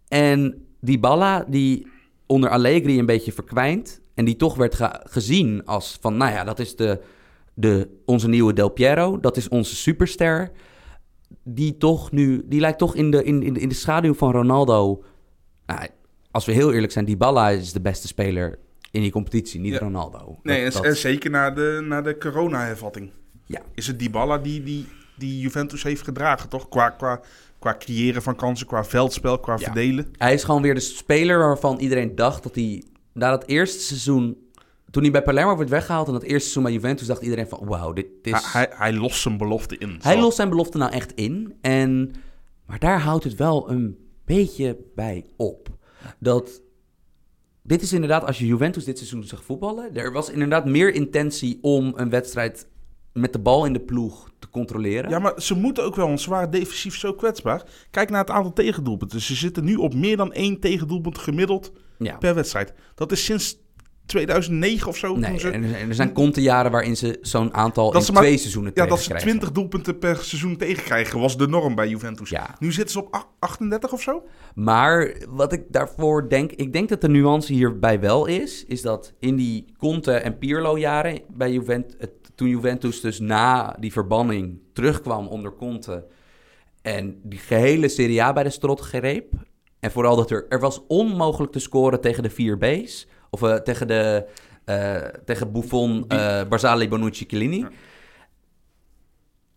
[0.07, 1.87] En die Balla, die
[2.25, 4.01] onder Allegri een beetje verkwijnt...
[4.13, 6.17] en die toch werd ge- gezien als van...
[6.17, 7.01] nou ja, dat is de,
[7.53, 9.19] de, onze nieuwe Del Piero.
[9.19, 10.51] Dat is onze superster.
[11.43, 12.43] Die toch nu...
[12.45, 15.03] die lijkt toch in de, in, in, de- in de schaduw van Ronaldo...
[15.65, 15.87] Nou,
[16.31, 18.59] als we heel eerlijk zijn, die Balla is de beste speler
[18.95, 19.79] in die competitie, niet Ja.
[19.79, 20.39] Ronaldo.
[20.43, 23.09] Nee, Dat- en, dat- en zeker na de, na de corona-hervatting.
[23.45, 23.61] ja.
[23.73, 24.85] Is het Dybala die, die,
[25.17, 26.69] die Juventus heeft gedragen, toch?
[26.69, 27.21] Qua, qua,
[27.59, 29.63] qua creëren van kansen, qua veldspel, qua Ja.
[29.63, 30.07] verdelen.
[30.17, 32.83] Hij is gewoon weer de speler waarvan iedereen dacht dat hij...
[33.13, 34.37] Na dat eerste seizoen...
[34.91, 37.07] Toen hij bij Palermo werd weggehaald en dat eerste seizoen bij Juventus...
[37.07, 38.31] dacht iedereen van, wauw, dit is...
[38.31, 39.97] Hij, hij, hij lost zijn belofte in.
[40.01, 40.19] Hij Zo.
[40.21, 41.53] lost zijn belofte nou echt in.
[41.61, 42.11] En,
[42.65, 45.69] maar daar houdt het wel een beetje bij op.
[46.19, 46.61] Dat...
[47.67, 49.95] Dit is inderdaad, als je Juventus dit seizoen zag voetballen...
[49.95, 52.67] Er was inderdaad meer intentie om een wedstrijd
[53.13, 55.09] met de bal in de ploeg te controleren.
[55.09, 57.63] Ja, maar ze moeten ook wel, want ze waren defensief zo kwetsbaar.
[57.91, 59.21] Kijk naar het aantal tegendoelpunten.
[59.21, 62.17] Ze zitten nu op meer dan één tegendoelpunt gemiddeld Ja.
[62.17, 62.73] per wedstrijd.
[62.95, 63.57] Dat is sinds
[64.05, 65.15] 2009 of zo.
[65.15, 68.37] Nee, ze, en er, zijn Conte-jaren waarin ze zo'n aantal Dat in ze maar- twee
[68.37, 69.39] seizoenen ja, dat ze tegenkrijgen.
[69.39, 72.29] 20 doelpunten per seizoen tegenkrijgen, was de norm bij Juventus.
[72.29, 72.55] Ja.
[72.59, 74.23] Nu zitten ze op ach- 38 of zo.
[74.55, 79.13] Maar wat ik daarvoor denk, ik denk dat de nuance hierbij wel is, is dat
[79.19, 81.95] in die Conte en Pirlo jaren bij Juventus,
[82.35, 86.05] toen Juventus dus na die verbanning terugkwam onder Conte
[86.81, 89.33] en die gehele Serie A bij de strot greep.
[89.79, 93.07] En vooral dat er, er was onmogelijk te scoren tegen de 4 B's.
[93.35, 94.25] Of eh, tegen de
[94.65, 97.65] eh, tegen Buffon, eh Barzali, Bonucci, Chiellini.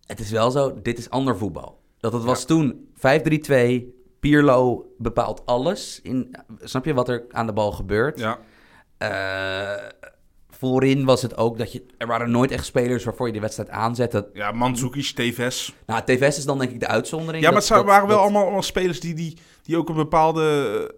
[0.07, 1.81] Het is wel zo, dit is ander voetbal.
[2.01, 3.83] Dat het was toen 5-3-2,
[4.21, 6.01] Pirlo bepaalt alles.
[6.03, 8.19] In, snap je wat er aan de bal gebeurt?
[8.19, 8.39] Ja.
[10.51, 11.87] Voorin was het ook dat je...
[11.99, 14.29] Er waren nooit echt spelers waarvoor je de wedstrijd aanzette.
[14.33, 15.73] Ja, Mandzukic, Tevez.
[15.87, 17.45] Nou, TVS is dan denk ik de uitzondering.
[17.45, 19.89] Ja, maar Dat- het dat- waren wel dat- allemaal, allemaal spelers die, die, die ook
[19.89, 20.95] een bepaalde...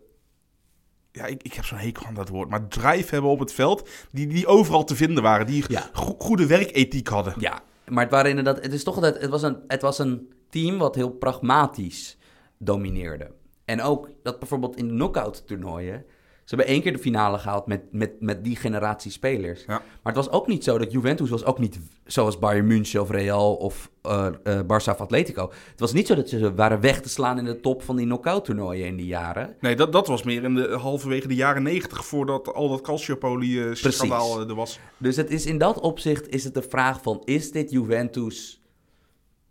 [1.21, 2.49] Ja, ik, ik heb zo'n hekel aan dat woord.
[2.49, 3.89] Maar drive hebben op het veld.
[4.13, 5.47] Die, die overal te vinden waren.
[5.47, 5.89] Die Ja.
[5.93, 7.35] go- goede werkethiek hadden.
[7.39, 8.63] Ja, maar het waren inderdaad...
[8.63, 9.21] Het is toch altijd...
[9.21, 12.19] Het was een, het was een team wat heel pragmatisch
[12.59, 13.31] domineerde.
[13.65, 16.05] En ook dat bijvoorbeeld in de knockout toernooien...
[16.51, 19.61] Ze hebben één keer de finale gehaald met, met, met die generatie spelers.
[19.61, 19.67] Ja.
[19.67, 23.11] Maar het was ook niet zo dat Juventus was ook niet zoals Bayern München of
[23.11, 25.53] Real of eh eh, Barça of Atletico.
[25.71, 28.07] Het was niet zo dat ze waren weg te slaan in de top van die
[28.07, 29.57] knockout toernooien in die jaren.
[29.61, 32.05] Nee, dat, dat was meer in de halverwege de jaren negentig.
[32.05, 34.49] Voordat al dat Calciopoli-schandaal Precies.
[34.49, 34.79] er was.
[34.97, 37.23] Dus het is in dat opzicht is het de vraag van...
[37.25, 38.63] is dit Juventus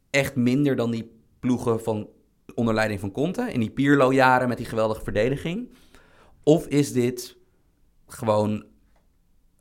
[0.09, 2.09] echt minder dan die ploegen van
[2.55, 3.51] onder leiding van Conte...
[3.51, 5.69] in die Pirlo-jaren met die geweldige verdediging?
[6.43, 7.37] Of is dit
[8.07, 8.65] gewoon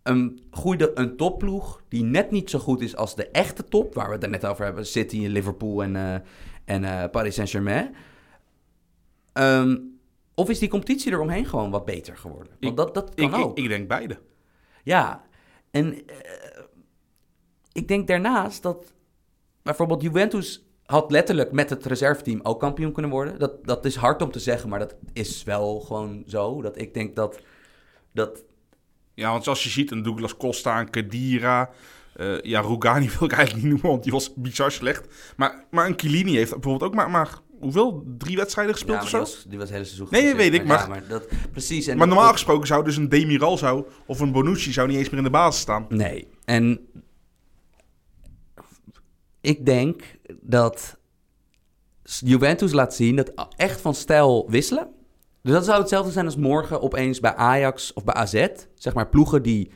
[0.03, 1.83] een goede een topploeg...
[1.89, 3.95] die net niet zo goed is als de echte top...
[3.95, 6.15] waar we het er net over hebben, City, Liverpool en, eh,
[6.65, 7.95] en eh, Paris Saint-Germain...
[9.33, 9.77] Ehm,
[10.35, 12.49] of is die competitie eromheen gewoon wat beter geworden?
[12.61, 13.59] Want Ik- dat, dat kan Ik, ik, ook.
[13.59, 14.19] ik denk beide.
[14.85, 15.25] Ja,
[15.71, 16.63] en eh,
[17.73, 18.93] ik denk daarnaast dat
[19.63, 23.39] bijvoorbeeld Juventus had letterlijk met het reserveteam ook kampioen kunnen worden.
[23.39, 26.63] Dat, dat is hard om te zeggen, maar dat is wel gewoon zo.
[26.63, 27.41] Dat ik denk dat,
[28.13, 28.43] dat
[29.15, 31.71] Ja, want zoals je ziet, een Douglas Costa, een Kedira...
[32.17, 35.35] eh, ja, Rugani wil ik eigenlijk niet noemen, want die was bizar slecht.
[35.37, 38.05] Maar, maar een Chiellini heeft bijvoorbeeld ook maar, maar hoeveel?
[38.19, 39.25] Drie wedstrijden gespeeld ja, of die zo?
[39.25, 41.87] was, die was het hele seizoen Nee, weet ik, ja, maar- maar dat, precies.
[41.87, 45.09] En Maar normaal gesproken zou dus een Demiral zou, of een Bonucci zou niet eens
[45.09, 45.87] meer in de basis staan.
[45.89, 46.29] Nee.
[46.45, 46.81] En
[49.49, 50.03] ik denk
[50.41, 50.99] dat
[52.03, 54.89] Juventus laat zien dat echt van stijl wisselen.
[55.43, 58.47] Dus dat zou hetzelfde zijn als morgen opeens bij Ajax of bij AZ.
[58.75, 59.71] Zeg maar ploegen die,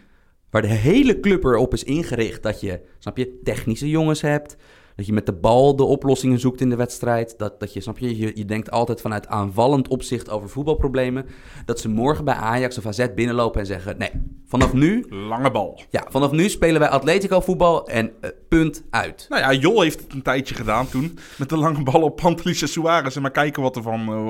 [0.51, 4.57] waar de hele club erop is ingericht dat je, snap je, technische jongens hebt.
[5.03, 7.35] Dat je met de bal de oplossingen zoekt in de wedstrijd.
[7.39, 11.27] Dat, dat je, snap je, je, je denkt altijd vanuit aanvallend opzicht over voetbalproblemen.
[11.65, 13.99] Dat ze morgen bij Ajax of AZ binnenlopen en zeggen...
[13.99, 14.11] Nee,
[14.47, 15.83] vanaf nu Lange bal.
[15.91, 19.27] ja, vanaf nu spelen wij Atletico voetbal en eh, punt uit.
[19.29, 21.19] Nou ja, Jol heeft het een tijdje gedaan toen.
[21.39, 23.17] Met de lange bal op Pantelis en Suarez.
[23.17, 24.29] En maar kijken wat er van, eh,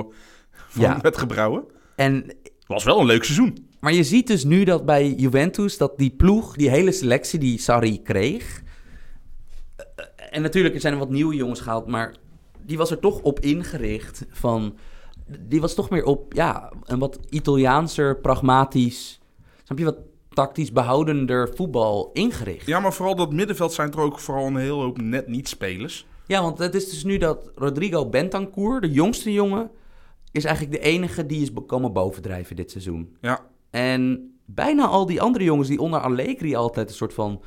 [0.50, 0.98] van Ja.
[1.00, 1.64] werd gebrouwen.
[1.96, 2.34] En,
[2.66, 3.66] Was wel een leuk seizoen.
[3.80, 7.58] maar je ziet dus nu dat bij Juventus, dat die ploeg, die hele selectie die
[7.58, 8.62] Sarri kreeg...
[10.32, 12.14] En natuurlijk er zijn er wat nieuwe jongens gehaald, maar
[12.62, 14.76] die was er toch op ingericht van...
[15.40, 19.20] die was toch meer op, ja, een wat Italiaanser, pragmatisch,
[19.64, 22.66] snap je, wat tactisch behoudender voetbal ingericht.
[22.66, 26.06] Ja, maar vooral dat middenveld zijn er ook vooral een heel hoop net niet spelers.
[26.26, 29.70] Ja, want het is dus nu dat Rodrigo Bentancur, de jongste jongen,
[30.30, 33.16] is eigenlijk de enige die is komen bovendrijven dit seizoen.
[33.20, 37.42] Ja, En bijna al die andere jongens die onder Allegri altijd een soort van,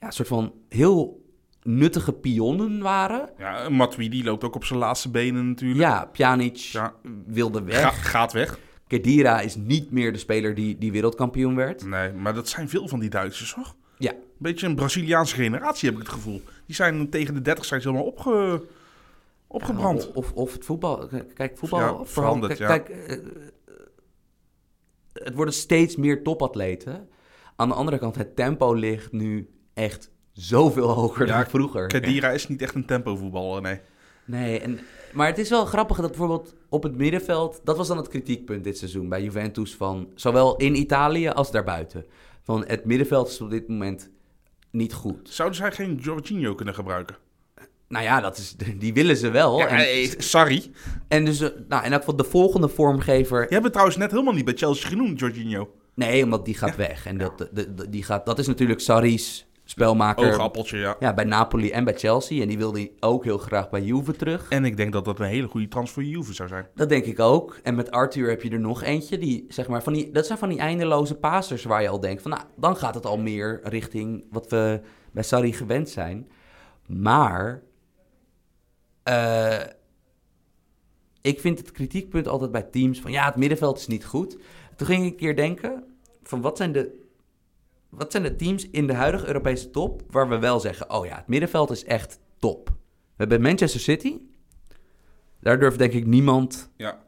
[0.00, 1.26] ja, een soort van heel
[1.68, 3.30] nuttige pionnen waren.
[3.38, 5.80] ja Matuidi loopt ook op zijn laatste benen natuurlijk.
[5.80, 6.94] Ja, Pjanic Ja.
[7.26, 7.80] wilde weg.
[7.80, 8.58] Ga- gaat weg.
[8.86, 11.84] Kedira is niet meer de speler die, die wereldkampioen werd.
[11.84, 13.74] Nee, maar dat zijn veel van die Duitsers, hoor.
[13.98, 16.42] Ja, Een beetje een Braziliaanse generatie, heb ik het gevoel.
[16.66, 18.66] Die zijn tegen de 30 zijn ze helemaal opge,
[19.46, 20.12] opgebrand.
[20.12, 21.08] Of, of het voetbal.
[21.34, 21.78] Kijk, voetbal.
[21.80, 23.16] Ja, veranderd, kijk, kijk, eh,
[25.12, 27.08] het worden steeds meer topatleten.
[27.56, 30.10] Aan de andere kant, het tempo ligt nu echt
[30.40, 31.86] zoveel hoger Ja, dan vroeger.
[31.86, 33.80] Kadira is niet echt een tempovoetballer, nee.
[34.24, 34.80] Nee, en,
[35.12, 37.60] maar het is wel grappig dat bijvoorbeeld op het middenveld...
[37.64, 40.08] Dat was dan het kritiekpunt dit seizoen bij Juventus van...
[40.14, 42.04] Zowel in Italië als daarbuiten.
[42.42, 44.10] Van het middenveld is op dit moment
[44.70, 45.28] niet goed.
[45.30, 47.16] Zouden zij geen Jorginho kunnen gebruiken?
[47.88, 49.58] Nou ja, dat is, die willen ze wel.
[49.58, 50.70] Ja, en, eh, sorry.
[51.08, 53.40] en dus, eh, nou, in elk geval de volgende vormgever...
[53.40, 55.70] Je hebt het trouwens net helemaal niet bij Chelsea genoemd, Jorginho.
[55.94, 57.06] Nee, omdat die gaat weg.
[57.06, 60.96] En dat, de, de- die gaat, dat is natuurlijk Sarri's spelmaker Oogappeltje, ja.
[60.98, 62.42] ja, bij Napoli en bij Chelsea.
[62.42, 64.48] En die wilde hij ook heel graag bij Juve terug.
[64.48, 66.66] En ik denk dat dat een hele goede transfer voor Juve zou zijn.
[66.74, 67.58] Dat denk ik ook.
[67.62, 69.18] En met Arthur heb je er nog eentje.
[69.18, 72.22] Die, zeg maar, van die, dat zijn van die eindeloze pasers waar je al denkt
[72.22, 72.30] van...
[72.30, 74.80] Nou, dan gaat het al meer richting wat we
[75.12, 76.28] bij Sarri gewend zijn.
[76.86, 77.62] Maar...
[79.02, 79.60] eh,
[81.20, 83.10] ik vind het kritiekpunt altijd bij teams van...
[83.10, 84.38] Ja, het middenveld is niet goed.
[84.76, 85.84] Toen ging ik een keer denken
[86.22, 87.06] van wat zijn de...
[87.88, 90.90] Wat zijn de teams in de huidige Europese top waar we wel zeggen...
[90.90, 92.68] Oh ja, het middenveld is echt top.
[92.68, 92.74] We
[93.16, 94.18] hebben Manchester City.
[95.40, 96.98] Daar durft denk ik niemand Ja.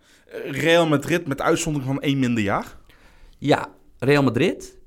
[0.44, 2.76] Real Madrid met uitzondering van één minder jaar.
[3.38, 3.68] Ja,
[3.98, 4.78] Real Madrid.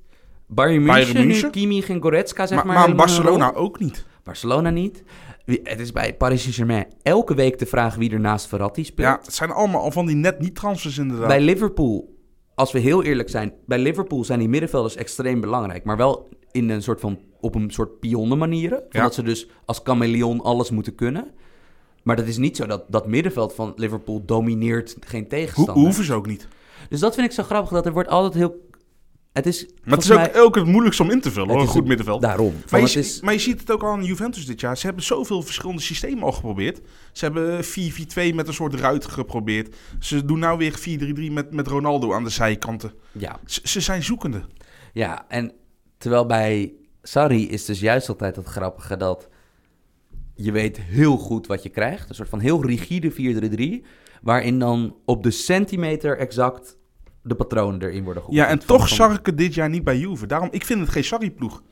[0.47, 1.51] Bayern Bayern München, nu München.
[1.51, 2.95] Kimmich en Goretzka, zeg maar maar.
[2.95, 3.55] Barcelona rol.
[3.55, 4.05] ook niet.
[4.23, 5.03] Barcelona niet.
[5.45, 9.07] Het is bij Paris Saint-Germain elke week de vraag wie er naast Verratti speelt.
[9.07, 11.27] Ja, het zijn allemaal al van die net niet transfers inderdaad.
[11.27, 12.12] Bij Liverpool,
[12.55, 15.83] als we heel eerlijk zijn, bij Liverpool zijn die middenvelders extreem belangrijk.
[15.83, 18.83] Maar wel in een soort van, op een soort pionnen manieren.
[18.89, 19.01] Ja.
[19.01, 21.31] Dat ze dus als chameleon alles moeten kunnen.
[22.03, 25.83] Maar dat is niet zo dat dat middenveld van Liverpool domineert geen tegenstander.
[25.83, 26.47] hoeven ze ook niet.
[26.89, 28.71] Dus dat vind ik zo grappig, dat er wordt altijd heel...
[29.33, 31.61] Het is, Maar het is ook, mij- ook het moeilijkste om in te vullen, hoor,
[31.61, 32.21] een goed middenveld.
[32.21, 32.53] Daarom.
[32.71, 34.77] Maar je, is, maar je ziet het ook al aan Juventus dit jaar.
[34.77, 36.81] Ze hebben zoveel verschillende systemen al geprobeerd.
[37.11, 39.75] Ze hebben 4-4-2 met een soort ruit geprobeerd.
[39.99, 40.79] Ze doen nou weer
[41.29, 42.93] 4-3-3 met, met Ronaldo aan de zijkanten.
[43.11, 44.41] ja, Ze, ze zijn zoekende.
[44.93, 45.51] Ja, en
[45.97, 49.27] terwijl bij Sarri is dus juist altijd het grappige dat
[50.35, 52.09] je weet heel goed wat je krijgt.
[52.09, 53.85] Een soort van heel rigide 4-3-3,
[54.21, 56.77] waarin dan op de centimeter exact
[57.23, 58.47] de patronen erin worden geoefend.
[58.47, 60.25] Ja, en toch van- zag ik het dit jaar niet bij Juve.
[60.27, 61.63] Daarom, ik vind het geen Sarri-ploeg.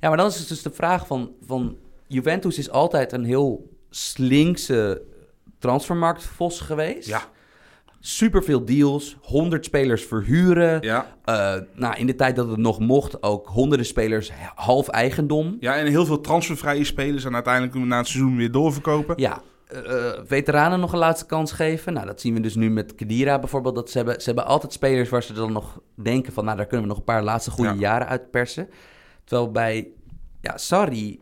[0.00, 3.70] Ja, maar dan is het dus de vraag van, van Juventus is altijd een heel
[3.90, 5.02] slinkse
[5.58, 7.08] transfermarktvos geweest.
[7.08, 7.22] Ja.
[8.02, 10.82] Superveel deals, 100 spelers verhuren.
[10.82, 11.16] Ja.
[11.24, 15.56] Eh, nou, in de tijd dat het nog mocht, ook honderden spelers half eigendom.
[15.60, 17.24] ja, en heel veel transfervrije spelers.
[17.24, 19.14] En uiteindelijk na het seizoen weer doorverkopen.
[19.18, 21.92] Ja, eh, eh, veteranen nog een laatste kans geven.
[21.92, 23.74] Nou, dat zien we dus nu met Kedira bijvoorbeeld.
[23.74, 26.44] Dat ze, hebben, ze hebben altijd spelers waar ze dan nog denken van...
[26.44, 27.76] nou, daar kunnen we nog een paar laatste goede Ja.
[27.78, 28.68] jaren uitpersen.
[29.24, 29.88] Terwijl bij
[30.40, 31.20] ja, Sarri,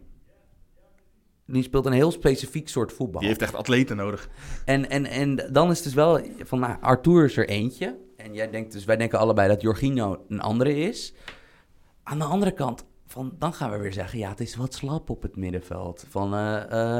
[1.46, 3.20] die speelt een heel specifiek soort voetbal.
[3.20, 4.28] Die heeft echt atleten nodig.
[4.64, 7.99] En, en, en dan is het dus wel van, nou, Arthur is er eentje.
[8.16, 11.14] En jij denkt dus, wij denken allebei dat Jorginho een andere is.
[12.03, 15.11] Aan de andere kant, van, dan gaan we weer zeggen, ja, het is wat slap
[15.11, 16.05] op het middenveld.
[16.09, 16.99] Van, eh,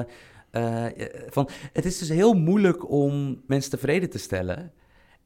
[0.51, 0.93] eh, eh,
[1.29, 4.73] van, het is dus heel moeilijk om mensen tevreden te stellen.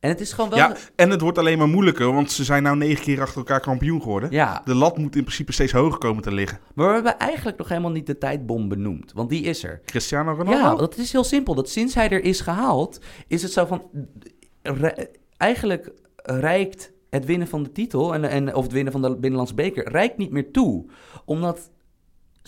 [0.00, 0.58] En het is gewoon wel...
[0.58, 3.60] Ja, en het wordt alleen maar moeilijker, want ze zijn nou negen keer achter elkaar
[3.60, 4.30] kampioen geworden.
[4.30, 6.58] Ja, De lat moet in principe steeds hoger komen te liggen.
[6.74, 9.12] maar we hebben eigenlijk nog helemaal niet de tijdbom benoemd.
[9.12, 9.80] Want die is er.
[9.84, 10.58] Cristiano Ronaldo?
[10.58, 11.54] Ja, dat is heel simpel.
[11.54, 13.82] Dat sinds hij er is gehaald, is het zo van...
[15.36, 19.54] eigenlijk reikt het winnen van de titel, en, en, of het winnen van de Binnenlandse
[19.54, 20.86] beker, reikt niet meer toe.
[21.24, 21.70] Omdat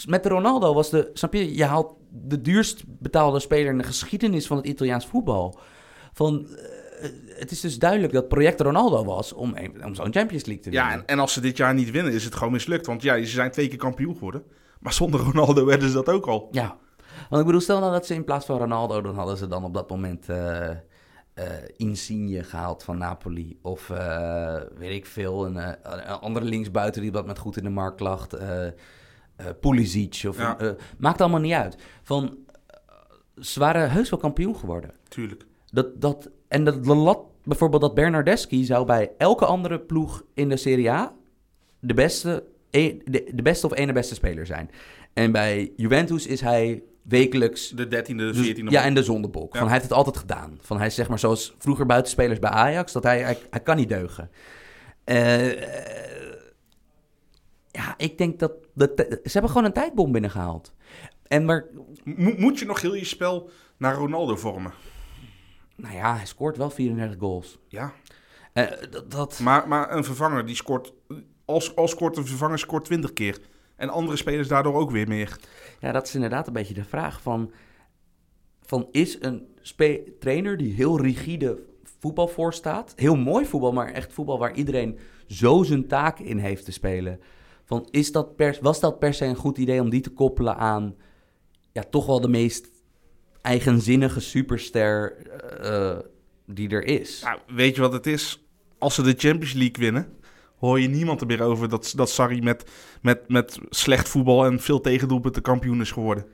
[0.06, 1.10] met Ronaldo was de...
[1.12, 1.56] Snap je?
[1.56, 5.58] Je haalt de duurst betaalde speler in de geschiedenis van het Italiaans voetbal.
[6.12, 6.46] Van...
[6.46, 7.08] eh,
[7.38, 9.54] het is dus duidelijk dat project Ronaldo was om,
[9.84, 10.88] om zo'n Champions League te winnen.
[10.88, 12.86] Ja, en, en als ze dit jaar niet winnen, is het gewoon mislukt.
[12.86, 14.42] Want ja, ze zijn twee keer kampioen geworden.
[14.80, 16.48] Maar zonder Ronaldo werden ze dat ook al.
[16.50, 16.76] Ja,
[17.28, 19.64] want ik bedoel, stel nou dat ze in plaats van Ronaldo, dan hadden ze dan
[19.64, 20.70] op dat moment eh
[21.34, 21.46] eh,
[21.76, 23.58] Insigne gehaald van Napoli.
[23.62, 23.86] Of
[24.78, 28.26] weet ik veel, een, een andere linksbuiten die wat met goed in de markt lag.
[28.28, 28.66] eh
[29.36, 30.22] eh Pulisic.
[30.28, 30.58] Of, Ja.
[30.58, 31.76] eh, maakt allemaal niet uit.
[32.02, 32.76] Van, eh,
[33.40, 34.90] ze waren heus wel kampioen geworden.
[35.08, 35.44] Tuurlijk.
[35.70, 40.48] Dat, dat en de, de lat, bijvoorbeeld dat Bernardeschi zou bij elke andere ploeg in
[40.48, 41.14] de Serie A
[41.80, 44.70] de beste, e- de, de beste of ene beste speler zijn.
[45.12, 48.62] En bij Juventus is hij wekelijks De 13e, 14e.
[48.64, 49.52] dus- ja, en de zondebok.
[49.52, 49.58] Ja.
[49.58, 50.58] Van, hij heeft het altijd gedaan.
[50.60, 53.76] Van, hij is zeg maar zoals vroeger buitenspelers bij Ajax, dat hij, hij, hij kan
[53.76, 54.30] niet deugen.
[55.04, 55.60] Eh,
[57.70, 58.52] ja, ik denk dat...
[58.76, 60.74] ze hebben gewoon een tijdbom binnengehaald.
[61.26, 61.64] En maar,
[62.04, 64.72] Mo- moet je nog heel je spel naar Ronaldo vormen?
[65.76, 67.58] nou ja, hij scoort wel 34 goals.
[67.68, 67.92] Ja.
[68.52, 68.66] Eh,
[69.08, 70.92] dat, Maar, maar een vervanger die scoort...
[71.44, 73.38] Als, als scoort een vervanger scoort 20 keer.
[73.76, 75.38] En andere spelers daardoor ook weer meer.
[75.80, 77.52] ja, dat is inderdaad een beetje de vraag van...
[78.62, 79.46] van is een
[80.18, 81.62] trainer die heel rigide
[82.00, 82.92] voetbal voorstaat...
[82.96, 87.20] heel mooi voetbal, maar echt voetbal waar iedereen zo zijn taak in heeft te spelen...
[87.64, 90.56] Van, is dat per, was dat per se een goed idee om die te koppelen
[90.56, 90.94] aan...
[91.72, 92.68] ja, toch wel de meest
[93.42, 95.16] eigenzinnige superster
[95.60, 95.98] eh,
[96.46, 97.22] die er is?
[97.22, 98.44] Nou, weet je wat het is?
[98.78, 100.08] Als ze de Champions League winnen,
[100.58, 102.70] hoor je niemand er meer over dat, dat Sarri met,
[103.02, 106.26] met, met slecht voetbal en veel tegendoelpunten kampioen is geworden.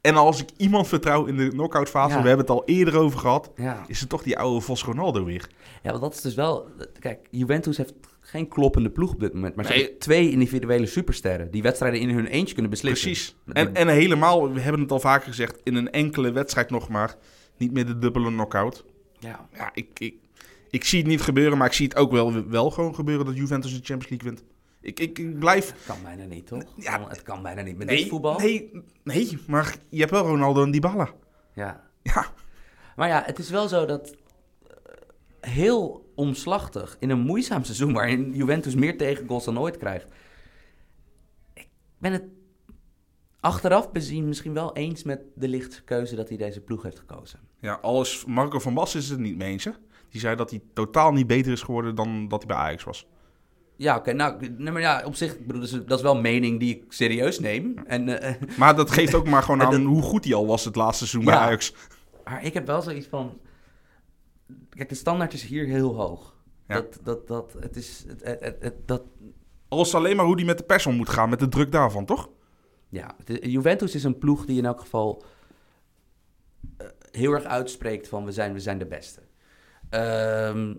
[0.00, 2.22] En als ik iemand vertrouw in de knock-out fase, Ja.
[2.22, 3.84] we hebben het al eerder over gehad, Ja.
[3.86, 5.48] is het toch die oude Vos Ronaldo weer.
[5.82, 6.68] Ja, want dat is dus wel...
[6.98, 7.94] Kijk, Juventus heeft
[8.28, 9.54] geen kloppende ploeg op dit moment.
[9.54, 9.80] Maar ze Nee.
[9.80, 11.50] hebben twee individuele supersterren...
[11.50, 13.10] die wedstrijden in hun eentje kunnen beslissen.
[13.10, 13.36] Precies.
[13.52, 17.16] En, en helemaal, we hebben het al vaker gezegd, in een enkele wedstrijd nog maar,
[17.56, 18.84] niet meer de dubbele knock-out.
[19.18, 19.48] Ja.
[19.54, 20.14] Ja, ik, ik,
[20.70, 23.36] ik zie het niet gebeuren, maar ik zie het ook wel, wel gewoon gebeuren dat
[23.36, 24.44] Juventus de Champions League wint.
[24.80, 25.68] Ik, ik, ik blijf...
[25.70, 26.62] Het kan bijna niet, toch?
[26.76, 27.08] Ja.
[27.08, 28.38] het kan bijna niet met Nee, dit voetbal.
[28.38, 28.70] Nee,
[29.04, 31.10] nee, maar je hebt wel Ronaldo en Dybala.
[31.54, 31.84] Ja.
[32.02, 32.26] Ja,
[32.96, 34.14] Maar ja, het is wel zo dat...
[35.40, 37.92] heel omslachtig, in een moeizaam seizoen...
[37.92, 40.06] waarin Juventus meer tegengoals dan ooit krijgt...
[41.54, 42.24] Ik ben het
[43.40, 46.16] achteraf bezien misschien wel eens met de lichte keuze...
[46.16, 47.40] dat hij deze ploeg heeft gekozen.
[47.60, 49.70] ja alles, Marco van Basten is het niet mee eens, hè?
[50.10, 53.06] Die zei dat hij totaal niet beter is geworden dan dat hij bij Ajax was.
[53.76, 54.12] Ja, oké.
[54.12, 56.76] nou, nee, maar ja, op zich, bedoel, dat is, dat is wel een mening die
[56.76, 57.78] ik serieus neem.
[57.86, 60.64] En, eh, Maar dat geeft ook maar gewoon aan dat- hoe goed hij al was
[60.64, 61.38] het laatste seizoen Ja.
[61.38, 61.74] bij Ajax.
[62.24, 63.38] maar ik heb wel zoiets van...
[64.70, 66.34] Kijk, de standaard is hier heel hoog.
[66.68, 66.74] Ja.
[66.74, 68.04] Dat, dat, dat, het is...
[68.06, 69.02] Het, het, het- dat,
[69.68, 72.04] Alles alleen maar hoe hij met de pers om moet gaan, met de druk daarvan,
[72.04, 72.28] toch?
[72.88, 75.24] ja, Juventus is een ploeg die in elk geval
[76.76, 79.20] eh, heel erg uitspreekt van we zijn, we zijn de beste.
[79.90, 80.74] Ehm,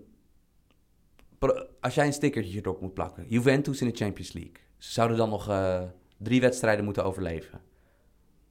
[1.80, 4.52] als jij een stickertje erop moet plakken, Juventus in de Champions League.
[4.78, 5.82] Ze zouden dan nog eh,
[6.16, 7.60] drie wedstrijden moeten overleven.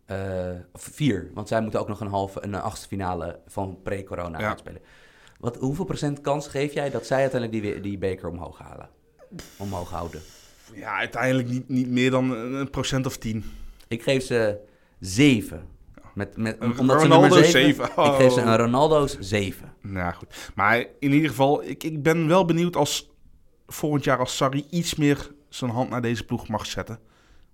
[0.06, 4.40] Eh, of vier, want zij moeten ook nog een halve, een achtste finale van pre-corona
[4.40, 4.48] Ja.
[4.50, 4.82] uitspelen.
[5.38, 8.90] Wat, hoeveel procent kans geef jij dat zij uiteindelijk die, die beker omhoog halen?
[9.58, 10.22] Omhoog houden?
[10.74, 13.44] Ja, uiteindelijk niet, niet meer dan een procent of tien.
[13.88, 14.58] Ik geef ze
[15.00, 15.68] zeven.
[16.14, 17.86] Met, met, Een omdat Ronaldo nummer zeven.
[17.86, 17.86] zeven.
[18.06, 18.46] Ik geef ze Oh.
[18.46, 19.74] een Ronaldo's zeven.
[19.82, 20.52] Nou goed.
[20.56, 23.10] Maar in ieder geval, ik, ik ben wel benieuwd als
[23.68, 27.00] volgend jaar als Sarri iets meer zijn hand naar deze ploeg mag zetten.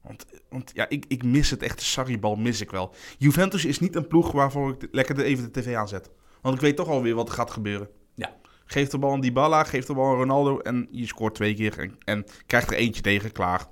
[0.02, 1.78] Want, want ja, ik, ik mis het echt.
[1.80, 2.94] De Sarri-bal mis ik wel.
[3.18, 6.10] Juventus is niet een ploeg waarvoor ik lekker de- even de tv aanzet.
[6.44, 7.90] Want ik weet toch alweer wat er gaat gebeuren.
[8.16, 8.36] Ja.
[8.66, 11.80] Geef de bal aan Dybala, geef de bal aan Ronaldo en je scoort twee keer
[11.80, 13.68] en, en krijgt er eentje tegen, klaar.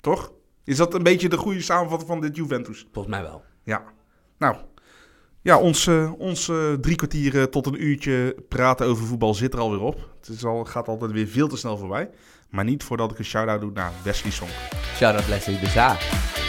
[0.00, 0.32] Toch?
[0.64, 2.86] Is dat een beetje de goede samenvatting van dit Juventus?
[2.92, 3.44] Volgens mij wel.
[3.62, 3.84] Ja.
[4.38, 4.56] Nou,
[5.44, 9.52] ja, ons, eh, ons eh, drie kwartier eh, tot een uurtje praten over voetbal zit
[9.52, 10.08] er alweer op.
[10.20, 12.10] Het is al, gaat altijd weer veel te snel voorbij.
[12.50, 14.50] Maar niet voordat ik een shout-out doe naar Wesley Song.
[14.96, 16.43] Shout-out Leslie de Zaag.